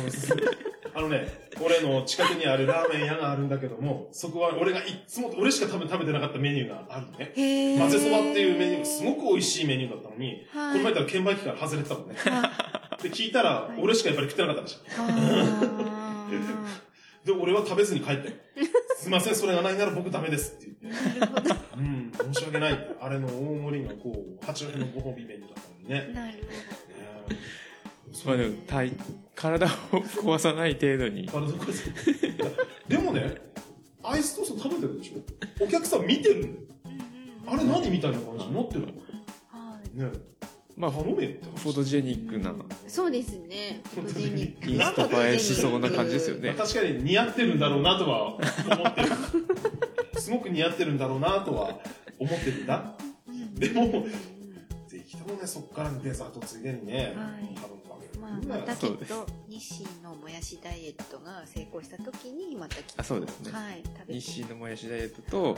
[0.94, 1.28] あのね、
[1.62, 7.78] 俺の近くにあるラーメン屋があるんだけども、そこは俺がいつも、俺しか多分食べてなかったメニューがあるのね。
[7.78, 10.74] 混ぜそばっていうメニューがすごく美味しいメニューだったのに、はい。
[10.74, 12.16] この前から券売機から外れてたもんね。
[12.26, 12.98] あ。
[13.04, 14.80] で、聞いたら、俺しかやっぱり食ってなかったでしょ。
[17.34, 18.34] あで、俺は食べずに帰って。
[18.98, 21.52] すいません、それがないなら僕ダメですって言って。
[21.78, 22.98] うん、申し訳ない。
[23.00, 23.32] あれの大
[23.72, 26.14] 盛りがこう、八戸のご褒美メニューだったのにね。
[26.14, 26.44] なるね
[28.26, 28.92] まあでも体
[29.36, 31.30] 体を壊さない程度に
[32.88, 33.36] でもね、
[34.02, 36.68] アイストースト食べてるでしょお客さん見てる。
[37.46, 40.12] あれ何みたいな感じになってるのはいね
[40.78, 42.54] まあフォトジェニックな。
[42.88, 43.82] そうですね。
[43.96, 44.70] フォトジェニック。
[44.70, 46.50] インスタ映えしそうな感じですよね。
[46.50, 49.08] まあ確かに似合ってるんだろうなとは思ってる。
[50.22, 51.80] すごく似合ってるんだろうなとは
[52.20, 52.94] 思ってるんだ。
[53.56, 54.06] でも、
[54.88, 57.78] ぜひともね、そこからデザートついでにね、はい。
[58.20, 63.52] まあ、またきっと日清のもやしダイエットが成功した時にまたきっとあそうですね。
[63.52, 64.20] はい食べて。
[64.20, 65.58] 日清のもやしダイエットと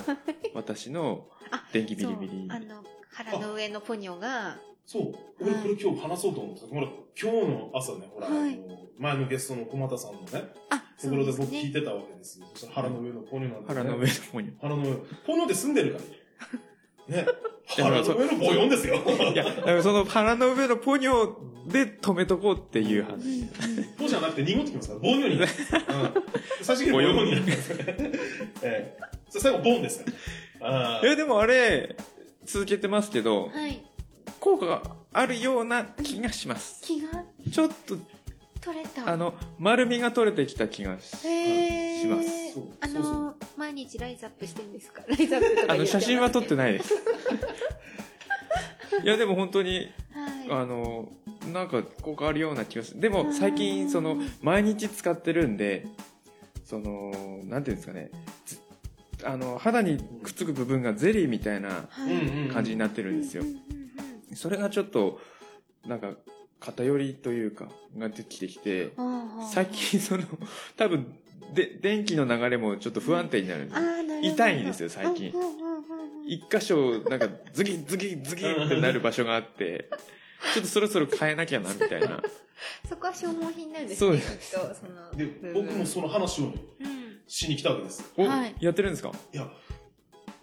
[0.53, 2.47] 私のあ電気ビリビリ。
[2.49, 5.13] あの腹の上のポニョがそう。
[5.41, 6.67] 俺これ今日話そうと思ってた。
[6.67, 6.87] ほら、
[7.21, 12.47] 今日の朝ね、ほら、はいあの前のゲストの小俣さんのね、あところで僕ね聞いてたわけですよ。
[12.53, 13.79] そしたら腹の上のポニョなんて、ね。
[13.79, 14.95] 腹の上のポニョ腹の上。
[15.25, 15.99] ポニョで住んでるか
[17.07, 17.15] ら。
[17.23, 17.27] ね。
[17.77, 18.95] いや腹の上のボヨンですよ。
[18.95, 23.43] いやその腹の上のポニョで止めとこうっていう話
[23.97, 25.35] ポじゃなくて濁ってきますから、ボニョに。
[25.35, 25.47] うん。
[26.61, 27.85] 最終的にボヨンになりますね。
[28.63, 28.97] ええ。
[29.29, 30.11] それ最後、ボンですか
[30.61, 30.69] ら。
[30.69, 31.01] ああ。
[31.05, 31.95] えでもあれ
[32.45, 33.88] 続けてますけどはい
[34.39, 34.81] 効果が
[35.13, 36.81] あるような気がします。
[36.83, 37.23] 気が？
[37.51, 37.97] ちょっと
[38.61, 39.09] 取れた。
[39.09, 42.01] あの丸みが取れてきた気がしへー。
[42.01, 42.29] します。
[42.81, 45.01] あの毎日ライズアップしてんですか？
[45.07, 46.93] ライズアップとかあの写真は撮っていないです。
[49.03, 50.51] いやでも本当にはい。
[50.51, 51.09] あの
[51.53, 52.99] なんか効果あるような気がする。
[53.01, 55.85] でも最近その毎日使ってるんで
[56.65, 57.11] その
[57.45, 58.09] なんていうんですかね。
[58.45, 58.59] ず
[59.23, 61.89] あの肌にくっつく部分がゼリーみたいな。
[62.53, 63.43] 感じになってるんですよ。
[63.43, 63.88] うんうんうん
[64.35, 65.19] それがちょっと
[65.85, 66.13] なんか
[66.59, 68.91] 偏りというか、が出てきてきて、
[69.51, 70.23] 最近その、
[70.75, 71.15] 多分、
[71.53, 74.27] で、電気の流れもちょっと不安定になるんであー、なるほど。
[74.27, 75.33] 痛いんですよ最近。
[76.27, 79.89] 一箇所、なんか、ズギズギズギってなる場所があって、
[80.53, 82.21] ちょっとそろそろ変えなきゃな、みたいな。
[82.87, 87.19] そこは消耗品なんですそうでねそので部分僕もその話をねうん。
[87.25, 88.55] しに来たわけですお、はい。
[88.59, 89.13] やってるんですか？
[89.33, 89.49] いや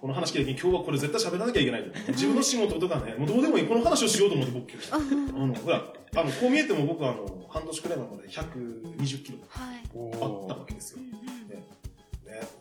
[0.01, 2.13] この話聞いた時に今日はこれ絶対喋らなきゃいけないと。
[2.13, 3.67] 自分の仕事とかねもうどうでもいい。
[3.67, 4.97] この話をしようと思って僕今日来た。
[4.97, 5.77] あのほら
[6.17, 9.83] あのこう見えても僕はあの半年くらい前まで120キロはい。
[9.95, 10.99] おあったわけですよ。
[11.01, 11.49] うん、うん。
[11.49, 11.63] ね、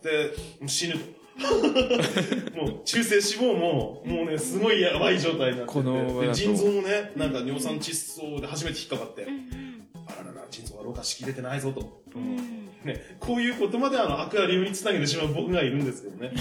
[0.02, 1.00] でもう死ぬと。
[2.56, 5.80] もう中性脂肪ももうねすごいやばい状態になってて。
[5.80, 9.75] こので腎臓もねなんか尿酸窒素で初めて引っかかって、うん
[10.08, 12.22] あららら腎臓がろ過しきれてないぞと、うん。
[12.22, 16.32] うんね、こういうことまであのアクアリウムにつなげてしまう僕がいるんですけどね。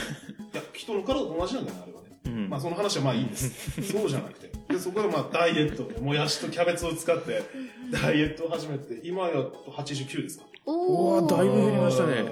[0.53, 2.09] いや人の体と同じなんだよねあれはね。
[2.27, 2.51] うん。
[2.51, 3.71] まあその話はまあいいんです。
[3.81, 4.53] そうじゃなくて。
[4.69, 7.43] で、そこからまあダイエットで、もやしとキャベツを使って、
[7.91, 10.45] ダイエットを始めて、今やっと89ですか。
[10.67, 11.21] おー。
[11.21, 12.25] うわだいぶ減りましたね。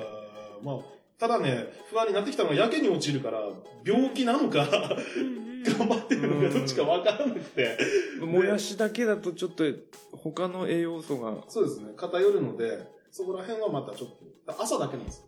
[0.62, 0.78] まあ、
[1.18, 3.40] ただね、不安になってきたのはやけに落ちるから、
[3.84, 4.96] 病気なのか、
[5.62, 7.78] 頑張ってるのか、どっちかわからなくて。
[8.20, 9.64] もやしだけだとちょっと
[10.12, 14.08] 他の栄養素が、はいそうですね、偏るので、そこら辺はまたちょっ
[14.46, 15.24] と、朝だけなんですよ。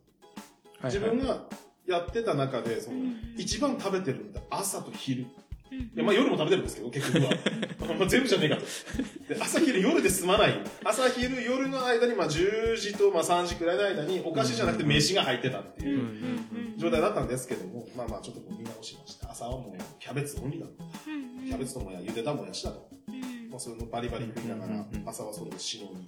[0.80, 1.46] はい自分が
[1.86, 5.26] やってた中で、そのうん、一番食べてるんだ、朝と昼。
[5.78, 7.30] うんいや、まあ夜も食べてるんですけど、結局は。
[7.98, 8.62] まあ全部じゃねえかと。
[9.34, 10.54] で、朝昼夜で済まない。
[10.84, 16.38] 朝昼夜の間に、まあ10時とまあ3時くらいの間に、お菓子じゃなくて飯が入ってたっていう
[16.76, 20.72] 状態だったんですけども、まあまあちょっと見直しまして、朝はもうキャベツオンリーだと。
[21.46, 22.88] キャベツともや茹でたもやしだと。
[23.08, 26.06] うんまあそれのバリバリ食いながら朝はそれをしのぎ、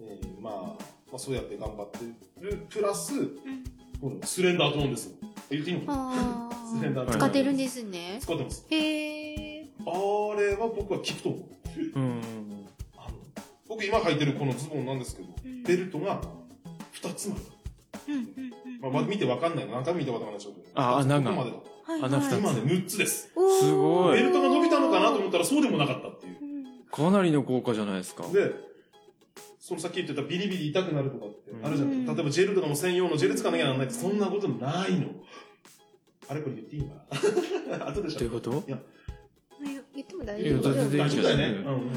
[0.00, 0.78] えーまあ、ま
[1.14, 1.98] あそうやって頑張って
[2.40, 2.66] る。
[2.68, 3.12] プラス、
[4.24, 5.16] スレンダートーンですよ。
[5.50, 8.66] 言っていいのかなあ使ってるんですね使ってます。
[8.70, 9.90] へえあ
[10.40, 11.98] れは僕は効くと思う。
[11.98, 12.20] うん。
[12.96, 13.14] あの
[13.68, 16.20] 僕今履いてるこのズボンなんですけど、うんベルトが
[17.00, 17.46] 2つまでだ。
[18.06, 19.72] うんうんうんまあ、ま見てわかんないの。
[19.72, 20.66] 何回も見てわかんないでしょうけど。
[20.74, 22.06] あ穴がここまでだ。
[22.06, 23.30] 穴二つ今ね、6つです。
[23.34, 26.44] おーすごいベルトが伸びたのかなと思ったらそうでもなかったっていうう。
[26.44, 28.24] んかなりの効果じゃないですか。
[28.28, 28.52] で、
[29.58, 31.88] そのさっき言ってたビリビリ痛くなるとかってあるじゃん。
[31.88, 35.06] うん例えばジェルとかも専用のジェル使わなきゃならないってそんなことないの。
[36.28, 37.06] あれこれ言っていいのか
[37.78, 37.88] な？
[37.92, 38.64] 後でしょどういうこと？
[38.66, 41.44] 言っても大いや丈夫全然大丈夫だよね。
[41.44, 41.90] ううんんうん。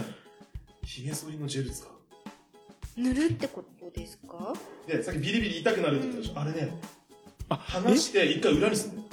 [0.85, 3.01] 髭剃りのジェル使う。
[3.01, 4.53] 塗るってことですか？
[4.87, 6.39] で、さっきビリビリ痛くなるって言ったでしょ。
[6.39, 6.79] あれね、
[7.49, 9.03] あ、離して一回裏にするの。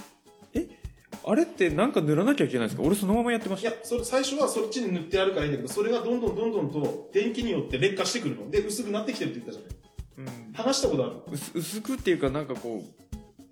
[1.26, 2.82] あれってなんか塗らなきゃいけないんですか？
[2.82, 3.70] 俺そのままやってました。
[3.70, 8.50] いや、それ最初はそっちに塗ってあるからいいんだけど、それがどんどんどんどんと電気によって劣化してくるの。
[8.50, 9.70] で、薄くなってきてるって言ったじゃない。
[10.16, 13.03] うん剥がしたことある薄薄くっていうかなんかこう、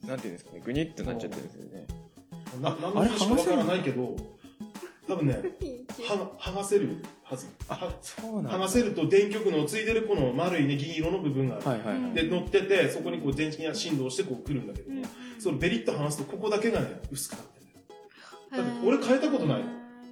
[0.06, 1.86] なんていうんですかね、ぐにってなっちゃってるんですよね。
[2.60, 4.16] な、あ何の話かわからないけど、
[5.08, 5.34] 多分ね、
[6.08, 6.88] はは剥がせる
[7.22, 7.46] はず。
[7.68, 8.50] はそうなんだ。
[8.50, 11.66] 剥がせると電極のついてるこの丸いね、銀色の部分がある。
[11.66, 12.14] はいはいはい。
[12.14, 15.02] で、乗ってて、そこにこう電気が振動してこう来るんだけども、
[15.38, 19.62] そのベリッと離すとここだけがね、薄くなってるんだって俺変えたことない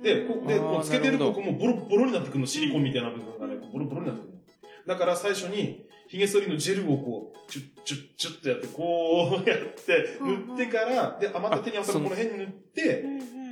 [0.03, 4.41] で、こで、あーもうつけてるなるほどとこもボロボロになってくるの、シリコンみたいな部分がね、ボロボロになってくるの。
[4.86, 13.05] だから最初に、髭剃りのジェルをこう、チュッチュッチュッとやって、こうやって、塗ってから、で、余った手に合わせたこの辺に塗って、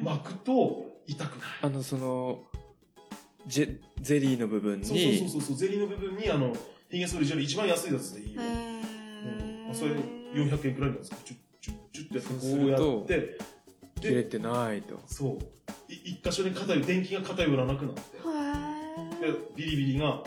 [0.02, 1.48] 巻くと痛くない。
[1.62, 2.42] あの、その、
[3.46, 6.52] ジェ、ゼリーの部分そうそうに、そうそう、ゼリーの部分に、あの、
[6.90, 8.42] 髭剃りジェル一番安いやつでいいよ。
[8.42, 9.92] うん、それ
[10.34, 11.16] 400円くらいなんですか？
[11.24, 13.38] チュッチュッチュッってやって、そうするこうやとって、で、
[14.00, 15.00] 切れてないと。
[15.06, 15.92] そう。
[15.92, 18.00] い一箇所に偏る、電気が偏らなくなって、
[19.20, 20.24] で、ビリビリが、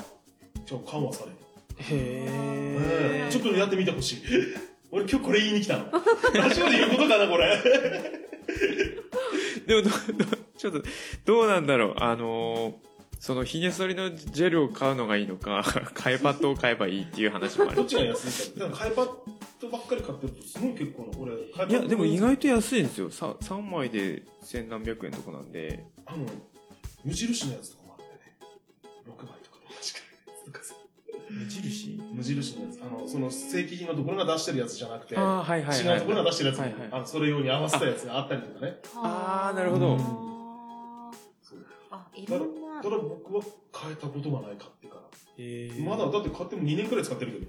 [0.66, 1.38] ちょっと緩和される。
[1.82, 4.22] へちょっとやってみてほしい。
[4.92, 5.86] 俺今日これ言いに来たの。
[6.34, 7.58] ラジオで言うことかな、これ。
[9.66, 9.92] でもど、ど、
[10.58, 10.84] ちょっと、
[11.26, 11.96] どうなんだろう。
[11.98, 15.62] あのーその、髭剃りのジェルを買うのがいいのか、
[15.94, 17.86] 替えパッドを買えばいいっていう話もあるどっ。
[17.86, 18.66] ちが安いか。
[18.66, 19.18] だから、カイパッ
[19.60, 23.12] ドばっかり買ってると、すごい結構な、俺、カイパッドいや、でも意外と安いんですよ。
[23.12, 25.86] さ3枚で千何百円とかなんで。
[26.08, 26.26] あの、
[27.06, 28.38] 無印のやつとかもあってね。
[29.06, 29.41] 6枚
[31.32, 32.02] 無印？
[32.14, 32.82] 無印のやつ。
[32.82, 35.96] あの、その正規品のところが出してるやつじゃなくて、ああ、はいはいはい。
[35.96, 38.78] 違うところが出してるやつも、はいはいあのそれ用に合わせたやつがあったりとかね。
[38.96, 39.98] あーなるほど
[41.92, 42.40] あいろん
[42.76, 43.44] なただ僕は
[43.76, 45.02] 変えたことがない買ってから。
[45.38, 47.48] へーまだ、だって買っても2年くらい使ってる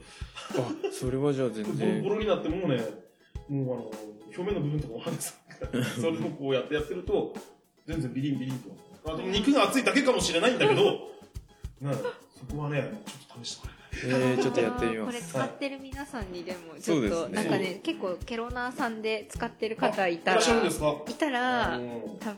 [0.52, 0.62] けど。
[0.62, 2.02] あ、それはじゃあ全 ボロボ然。
[2.04, 2.82] ロになってもうね、
[3.48, 3.90] もうあの、
[4.26, 5.40] 表面の部分とかも剥がす。
[6.00, 7.34] それをこうやってやってると、
[7.86, 8.70] 全然ビリンビリンと。
[9.12, 10.82] あでも肉が厚いだけかもしれないんだけど、
[11.80, 11.92] ね、
[12.48, 14.32] そこはね、ちょっと試してもらえない。
[14.32, 15.28] えー、ちょっとやってみまこれす。
[15.28, 20.96] 使ってる皆さんにでもちょっと、なんかね結構ケロナーさんで使ってる方いたらいらっしゃるんですか？
[21.08, 22.36] いたらうん多分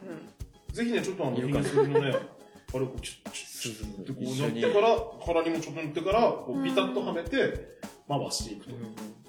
[0.72, 7.78] ぜひね、ちょっとあの、いるかな髭剃りのね、あれをこう、チュッチュッチュッってこう一緒にやってから、腹にもちょっと塗ってから、こうピタッとはめて、
[8.08, 8.72] 回していくと。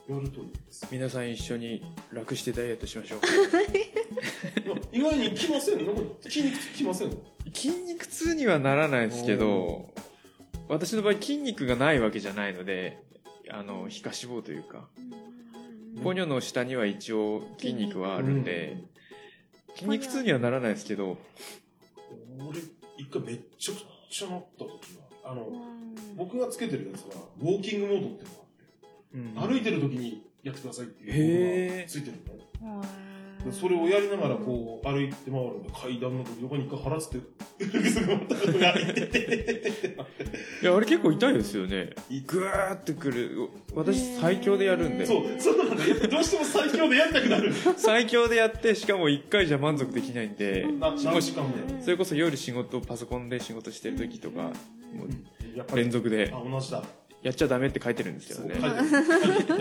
[0.08, 0.88] やるといいです。
[0.92, 3.20] 皆さん一緒に楽してダイエットしましょう。
[4.92, 7.18] 意外にきませんなんか筋肉きません？
[7.54, 9.90] 筋肉痛にはならないですけど、
[10.68, 12.98] 私の場合筋肉がないわけじゃないので、
[13.50, 14.88] あの、皮下脂肪というか、
[16.04, 18.84] ポニョの下には一応筋肉はあるんで、
[19.76, 21.18] 筋肉痛にはならないですけど、
[22.40, 22.60] 俺、
[22.98, 24.70] 一回めっちゃくちゃなった時
[25.24, 25.48] は、あの、
[26.16, 32.18] 僕がつけてるやつは、ウォーキングモードっていうのがうんあって、歩いてる時にやってくださいっていうのがついてる
[32.62, 32.82] の。
[33.46, 39.72] でそれをやりながらこう歩いて回るんで階段の時横に一回腹つって、すぐまた歩いて
[40.62, 41.92] いや、あれ結構痛いですよね。
[42.26, 43.50] ぐわーってくる。
[43.76, 45.06] 私最強でやるんで。
[45.06, 46.08] そう、そうなんだよ。
[46.08, 47.54] どうしても最強でやりたくなる。
[47.78, 51.82] 最強でやって、しかも1回じゃ満足できないんで、な何時間もね。
[51.82, 54.52] それこそ夜仕事、パソコンで仕事してる時とか、
[55.76, 56.82] 連続であ、同じだ。
[57.26, 58.54] やっちゃダメって書いてるんですけどね。
[58.62, 58.68] あ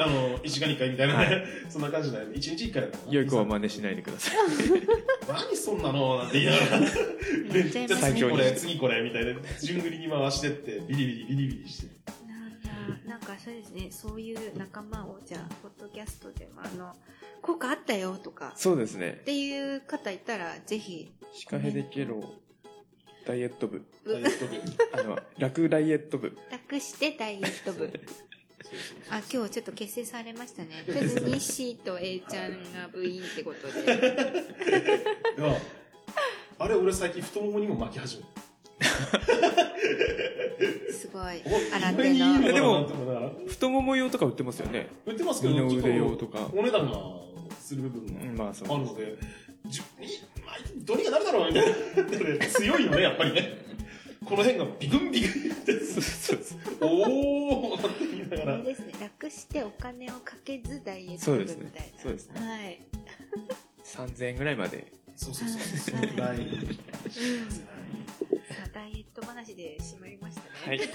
[0.07, 1.47] の、1時間に1回みたいなはね。
[1.71, 2.35] そんな感じだよね。
[2.37, 3.11] 1日1回だから。
[3.11, 4.37] 良い子は真似しないでください。
[5.27, 6.81] 何そんなのなんて言いながら。
[7.87, 9.33] じゃあ次これ、次これ、みたいな。
[9.63, 11.95] 順繰りに回してって、ビリビリ、ビリビリして。
[12.29, 16.95] なんだなんかそうですねそういう仲間をじゃあポッドキャストでもあの
[17.41, 19.25] 効果あったよとかそうですねっ。
[19.25, 22.23] ていう方いたらぜひシカヘデケロ
[23.27, 23.83] ダイエット部。
[24.07, 24.57] ダイエット部。
[24.93, 26.37] あの、楽ダイエット部。
[26.51, 27.91] 楽してダイエット部
[29.11, 33.83] あ今日ちょっと結成されましたね とりあえず西と A ちゃんが部員ってことで
[35.39, 35.57] いや
[36.59, 38.45] あれ、俺最近太ももにも巻き始めた。
[40.93, 44.89] すごいお新意外にいい手ののかなでもって思いながら太もも用とか売ってますよね。
[45.05, 46.99] 売ってますけど、二の腕用とかお値段が
[47.61, 49.17] する部分うんがまあそうですあるので、
[50.85, 52.47] どうにかなるだろうみたいな。
[52.47, 53.65] 強いよね、やっぱりね。
[54.25, 55.73] この辺がビクンビクンって、
[56.81, 58.63] おーって言いながら。
[58.63, 62.81] ですね楽してお金をかけずダイエット部みそうですねたいなそうですねはい、
[63.85, 64.93] 3000円ぐらいまで。
[65.17, 65.59] そうそうそう。
[65.91, 66.17] そはい
[68.73, 70.81] ダイエット話で締まりましたねはい。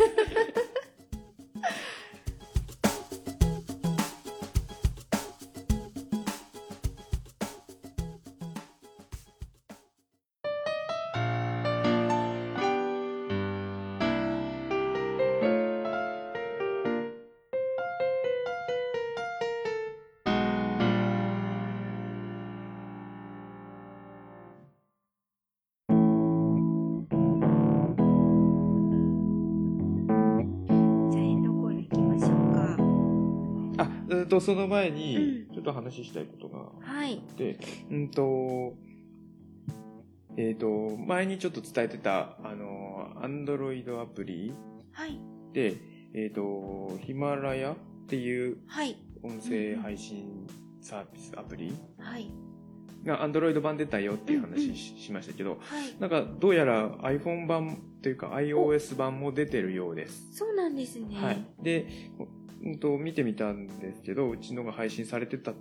[34.30, 35.54] と、その前にう、ん。
[35.54, 37.60] ちょっと話したいことがはいあって、
[37.92, 38.74] うんと、
[40.38, 44.54] えっ、と、前にちょっと伝えてた、あの、アンドロイドアプリ
[44.94, 45.20] はい。
[45.54, 45.76] で、
[46.14, 47.76] えっ、と、ヒマラヤっ
[48.08, 48.96] ていうはい。
[49.22, 50.48] 音声配信
[50.82, 52.32] サービスアプリはい。
[53.04, 55.60] がアンドロイド版出たよっていううんうん話ししましたけど、はい。
[56.00, 60.30] なんかどうやら iPhone 版というか iOS 版も出てるようです。
[60.32, 61.16] そうなんですね。
[61.16, 61.46] はい。
[61.62, 61.88] で、
[62.64, 65.54] うんと、見てみたんですけど、うちのが配信されてた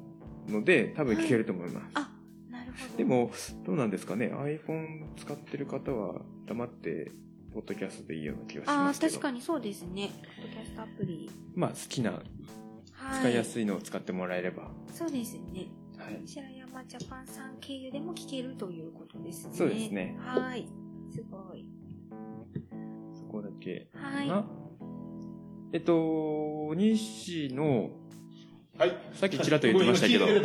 [0.48, 1.86] ので、多分聞けると思います。
[1.94, 2.10] あ
[2.50, 3.30] なるほどでも、
[3.64, 7.12] どうなんですかね ?iPhone 使ってる方は黙って、
[7.52, 9.12] ポッドキャストでいいような気がしああますけど。
[9.12, 14.70] 確かにそうですねポッドキャストアプリまあ、好きな、はい使いやすいのを使ってもらえれば。
[14.92, 16.20] そうですねはい。
[16.26, 20.68] 白山ジャパンさん経由でも聞けるということですねそうですねはい
[21.12, 21.64] すごい
[23.14, 24.44] そこだけはいな。
[25.72, 27.90] えっと、西の、
[28.78, 28.96] はい。
[29.12, 30.26] さっきちらっと言ってましたけど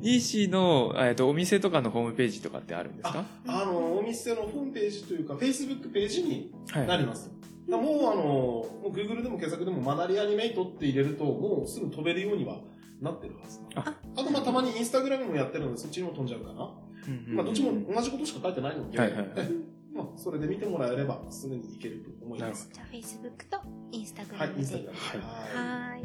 [0.00, 3.24] 西の、えっと、お店とかのホームページとかってあるんですか？
[3.46, 6.86] ああの、お店のホームページというか、Facebook ページにはい。
[6.86, 7.30] なります。
[7.68, 12.60] だからもうあの、もう Google でも検索でもマナリアニメイトって入れると、もうすぐ飛べるようには
[13.00, 13.60] なってるはず。
[13.74, 16.70] ああとまあたまにインスタグラムもやってるので、そっちにも飛んじゃうかな。
[17.06, 19.48] うんうんまあどっちも同じことしか書いてないので、はいはいはいえ
[20.02, 22.70] まあそれで見てもらえればすぐにいけると思います。
[22.72, 23.58] じゃあ Facebook と
[23.92, 24.98] Instagram ではい、インスタグラム。
[24.98, 26.04] はいははい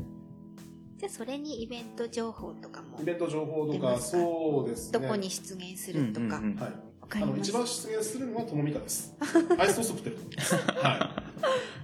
[0.97, 3.01] じゃあそれにイベント情報とかもい。
[3.01, 4.99] イベント情報とか、そうですね。
[4.99, 6.71] どこに出現するとかうんうんうんはい。
[7.21, 9.13] あの一番出現するのはともみかです。
[9.59, 10.55] アイストースト食ってると思います。
[10.55, 11.23] は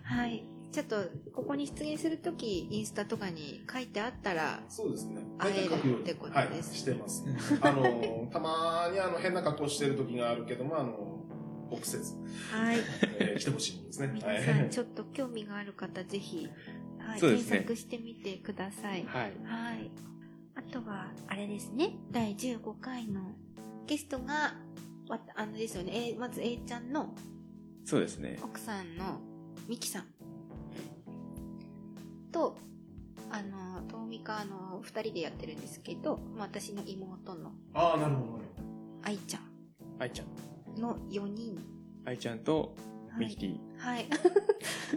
[0.04, 0.96] はいちょっと
[1.34, 4.72] ここに出現するときインスタとかに書いてあったらい。
[4.72, 5.22] そうですね。
[5.38, 7.26] 会えるってことはい、ですしてます。
[7.60, 11.11] あの、たまにあの変な格好してる時があるけども、あの、
[11.72, 12.16] 臆せず、
[12.52, 12.78] はい
[13.20, 14.12] えー来てほしいんですね。
[14.14, 16.48] 皆はいさんちょっと興味がある方ぜひ、
[17.00, 19.34] はいそうですね検索してみてくださいはい。
[19.44, 19.92] はい。
[20.54, 21.96] あとは、あれですね。
[22.12, 23.22] 第15回の
[23.88, 24.54] ゲストが、
[25.08, 27.16] わあのですよね、えーまず A ちゃんの
[27.86, 28.38] そうですね。
[28.44, 29.22] 奥さんの
[29.68, 30.06] ミキさん
[32.32, 32.58] と、
[33.30, 38.42] あの、トーミカの二人でやってるんですけど、まあ私の妹のああ、なるほど。
[39.04, 39.40] 愛ちゃ
[40.00, 40.28] 愛ちゃん。
[40.82, 41.60] んの4人。
[42.06, 42.76] 愛ちゃんと
[43.18, 43.58] ミキティ。
[43.78, 44.08] はい。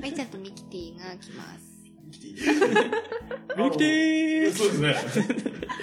[0.03, 1.85] 愛ちゃんとミキティが来ます。
[2.05, 3.65] ミキティ。
[3.65, 4.95] ミキティそうですね。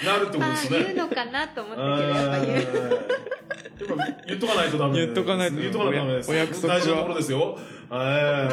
[0.04, 0.80] なるってことあですね。
[0.80, 2.58] あ言うのかなと思ったけど、やっぱ言う。
[3.82, 6.32] やっぱ言っとかないとダメです言っとかないと言っとかないとダメです。
[6.32, 7.60] お約束は大事なところですよ。
[7.94, 8.50] え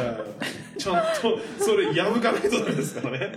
[0.75, 3.35] えちゃんと、それ破かないとダメですからね。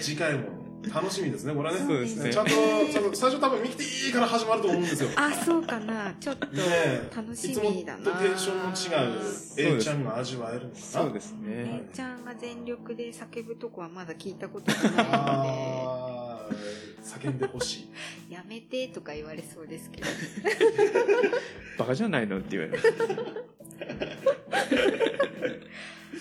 [0.00, 1.80] 次回も楽しみですね、これはね。
[1.80, 5.08] そうですねちゃんと、ちゃんと、最初多分ミキティから始まると思うんですよ。
[5.08, 6.14] ねあ、そうかな。
[6.20, 8.04] ちょっとえ楽しいつもみだな。
[8.04, 10.80] とテンションの違うす A ちゃんが味わえるのかな。
[10.82, 11.88] そうですえね。
[11.92, 16.54] ちゃんが全力で叫ぶとこはまだ聞いたことがないのああ、
[17.02, 18.28] 叫んでほしい。
[18.28, 20.06] で、 やめてとか言われそうですけど。
[21.78, 22.38] バカじゃないの？
[22.38, 22.78] って言われる。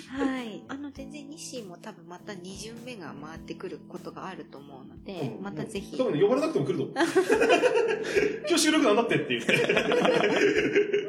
[0.09, 0.46] はい。
[0.67, 5.97] あの、全然西も多分また2巡目が回ってくることがあると思うので、またぜひ。
[5.97, 6.95] 多分ね、呼ばれなくても来ると思う。
[8.47, 9.53] 今日収録なんだってって言って。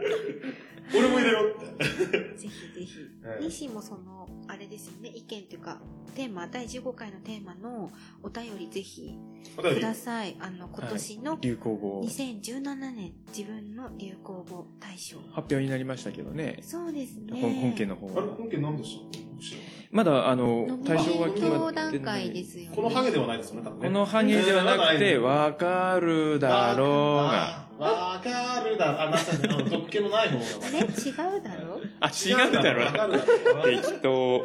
[0.97, 1.87] 俺も入れよって。
[2.39, 3.45] ぜひぜひはい。
[3.45, 5.81] 西もその、あれですよね、意見というか、
[6.15, 7.91] テーマ、第15回のテーマの
[8.23, 9.15] お便りぜひ
[9.57, 10.35] ください。
[10.41, 15.19] あの、今年の流行語2017年自分の流行語大賞。
[15.31, 16.59] 発表になりましたけどね。
[16.63, 17.39] そうですね。
[17.41, 18.35] 本本家の方あれ、は。
[18.35, 22.31] 本家何でした知らないまだ、あの対象は決ま同ってない。
[22.33, 22.73] ですよね。
[22.77, 23.87] このハゲではないですよね、多分ね。
[23.89, 27.69] このハゲではなくて、わかるだろうが。
[27.81, 29.03] あわかるだ。
[29.03, 30.71] あ、なんか、あの、毒気のない方が。
[30.71, 33.13] ね、違うだろあ、違うだろわかう。
[33.13, 33.65] るだろう。
[33.83, 34.45] 適当。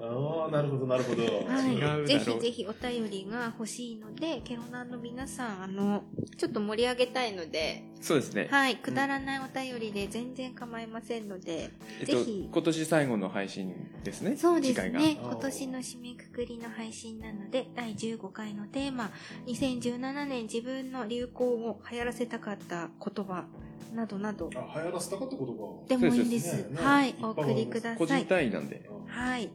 [0.00, 1.22] ああ、なるほど、なるほど。
[1.22, 6.04] はい、ぜひぜひお便りが欲しいので、ケロナンの皆さん、あの、
[6.36, 8.48] ちょっと盛り上げたいので、そうですね。
[8.50, 11.70] はい、くだらないお便りで全然構いませんので、
[12.00, 13.74] えっとぜひ、今年最後の配信
[14.04, 14.36] ですね。
[14.36, 14.90] そうです。
[14.90, 19.10] ね、今年の締めくくりの配信なので、第15回のテーマ、
[19.46, 23.46] 2017年自分の流行を流行らせたかった言葉、
[23.94, 26.70] などなど、あ、流行らせたかったことでもいいんでそうですす。
[26.70, 28.26] ねはいお送りくだ個人さい。
[28.26, 28.88] 単位なんで。
[29.08, 29.12] が。
[29.12, 29.50] はい、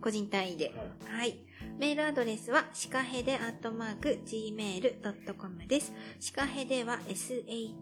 [0.00, 0.72] 個人単位で。
[0.76, 0.88] はい
[1.18, 1.38] はい。
[1.78, 5.92] メールアドレスは、シカヘデアットマーク gmail.com です。
[6.20, 7.74] シカヘデは shikahede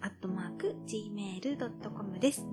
[0.00, 2.46] アットマーク gmail.com です。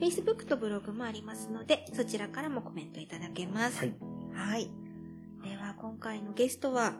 [0.00, 3.78] Facebook とブログもありますので、そちらからもコメントいただけます。
[3.78, 3.94] はい。
[4.32, 4.70] はい。
[5.44, 6.94] では、今回のゲストは、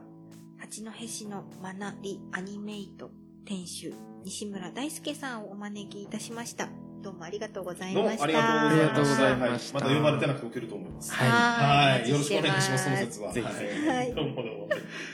[0.58, 3.10] 八戸市のマナリアニメイト
[3.44, 3.92] 店主、
[4.24, 6.85] 西村大輔さんをお招きいたしました。
[7.06, 8.24] どうもありがとうございました。
[8.24, 8.74] ありがとうございました。
[8.74, 11.12] ありがとうございましたはいまた呼ばれてなくて受けると思います。
[11.14, 12.10] はいはい。
[12.10, 13.32] よろしくお願いします、そのて説は。
[13.32, 14.68] ぜひぜひはいどうもどうも。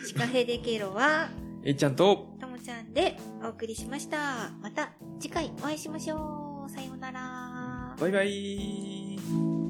[0.06, 1.28] シカヘデケロは、
[1.62, 4.52] えいちゃんと、ともちゃんでお送りしました。
[4.62, 6.70] また次回お会いしましょう。
[6.70, 7.94] さようなら。
[8.00, 9.61] バイバイ。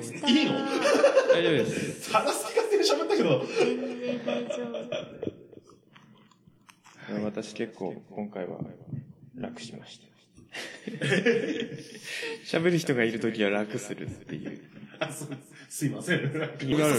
[0.00, 0.28] ました。
[0.28, 0.52] いいの？
[1.32, 2.12] 大丈夫です。
[2.12, 3.44] 話す気勝手に喋ったけど。
[3.58, 4.64] 全然大丈
[7.10, 7.24] 夫。
[7.24, 8.58] 私結構今回は
[9.36, 10.06] 楽しました。
[12.58, 14.60] 喋る人がいるときは楽するっていう。
[14.98, 15.26] あす
[15.68, 16.32] すいません。
[16.32, 16.38] さ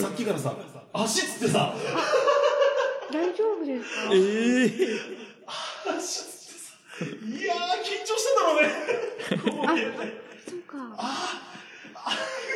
[0.02, 0.56] さっきからさ、
[0.93, 1.76] 足つってさ、
[3.12, 4.14] 大丈夫ですか？
[4.14, 4.18] え
[4.66, 4.70] え
[5.97, 6.76] 足つってさ、
[7.06, 8.70] いやー、緊張してんだろうね。
[10.49, 10.76] そうか。
[10.78, 12.51] い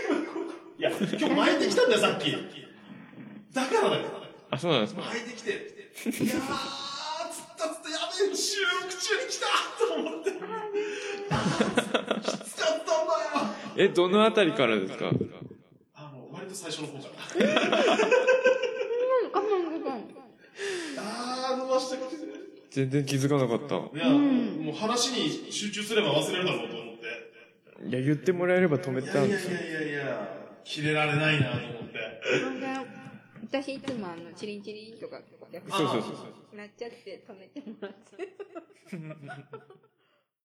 [0.86, 2.32] や、今日巻いてきたんだよ、さっき。
[3.54, 4.04] だからだよ。
[4.52, 5.02] あ、そうなんですか？
[5.02, 6.20] 巻いてきて、いやー、つっ
[7.58, 9.48] たつった、やべえ、収録中に来た
[9.80, 10.32] と思って。
[10.32, 10.34] き
[12.28, 13.02] つかったんだよ。
[13.78, 15.10] え、どのあたりからですか？
[15.96, 17.14] あの、割と最初の方じゃん。
[17.14, 17.52] うん、
[19.34, 20.00] 我慢我慢。
[20.98, 21.98] あー、伸ばして。
[22.72, 23.76] 全然気づかなかった。
[23.76, 27.06] いや、もう話に集中すれば忘れるだろうと思って。
[27.88, 29.54] いや、言ってもらえれば止めいたんですよ。
[29.56, 30.35] やいやいやいやいや、
[30.66, 32.00] 切れられないなと思って。
[33.44, 35.22] 私いつもあの、チリンチリンとか、
[35.70, 36.56] そうそうそうそう。
[36.58, 38.36] なっちゃって止めてもらって。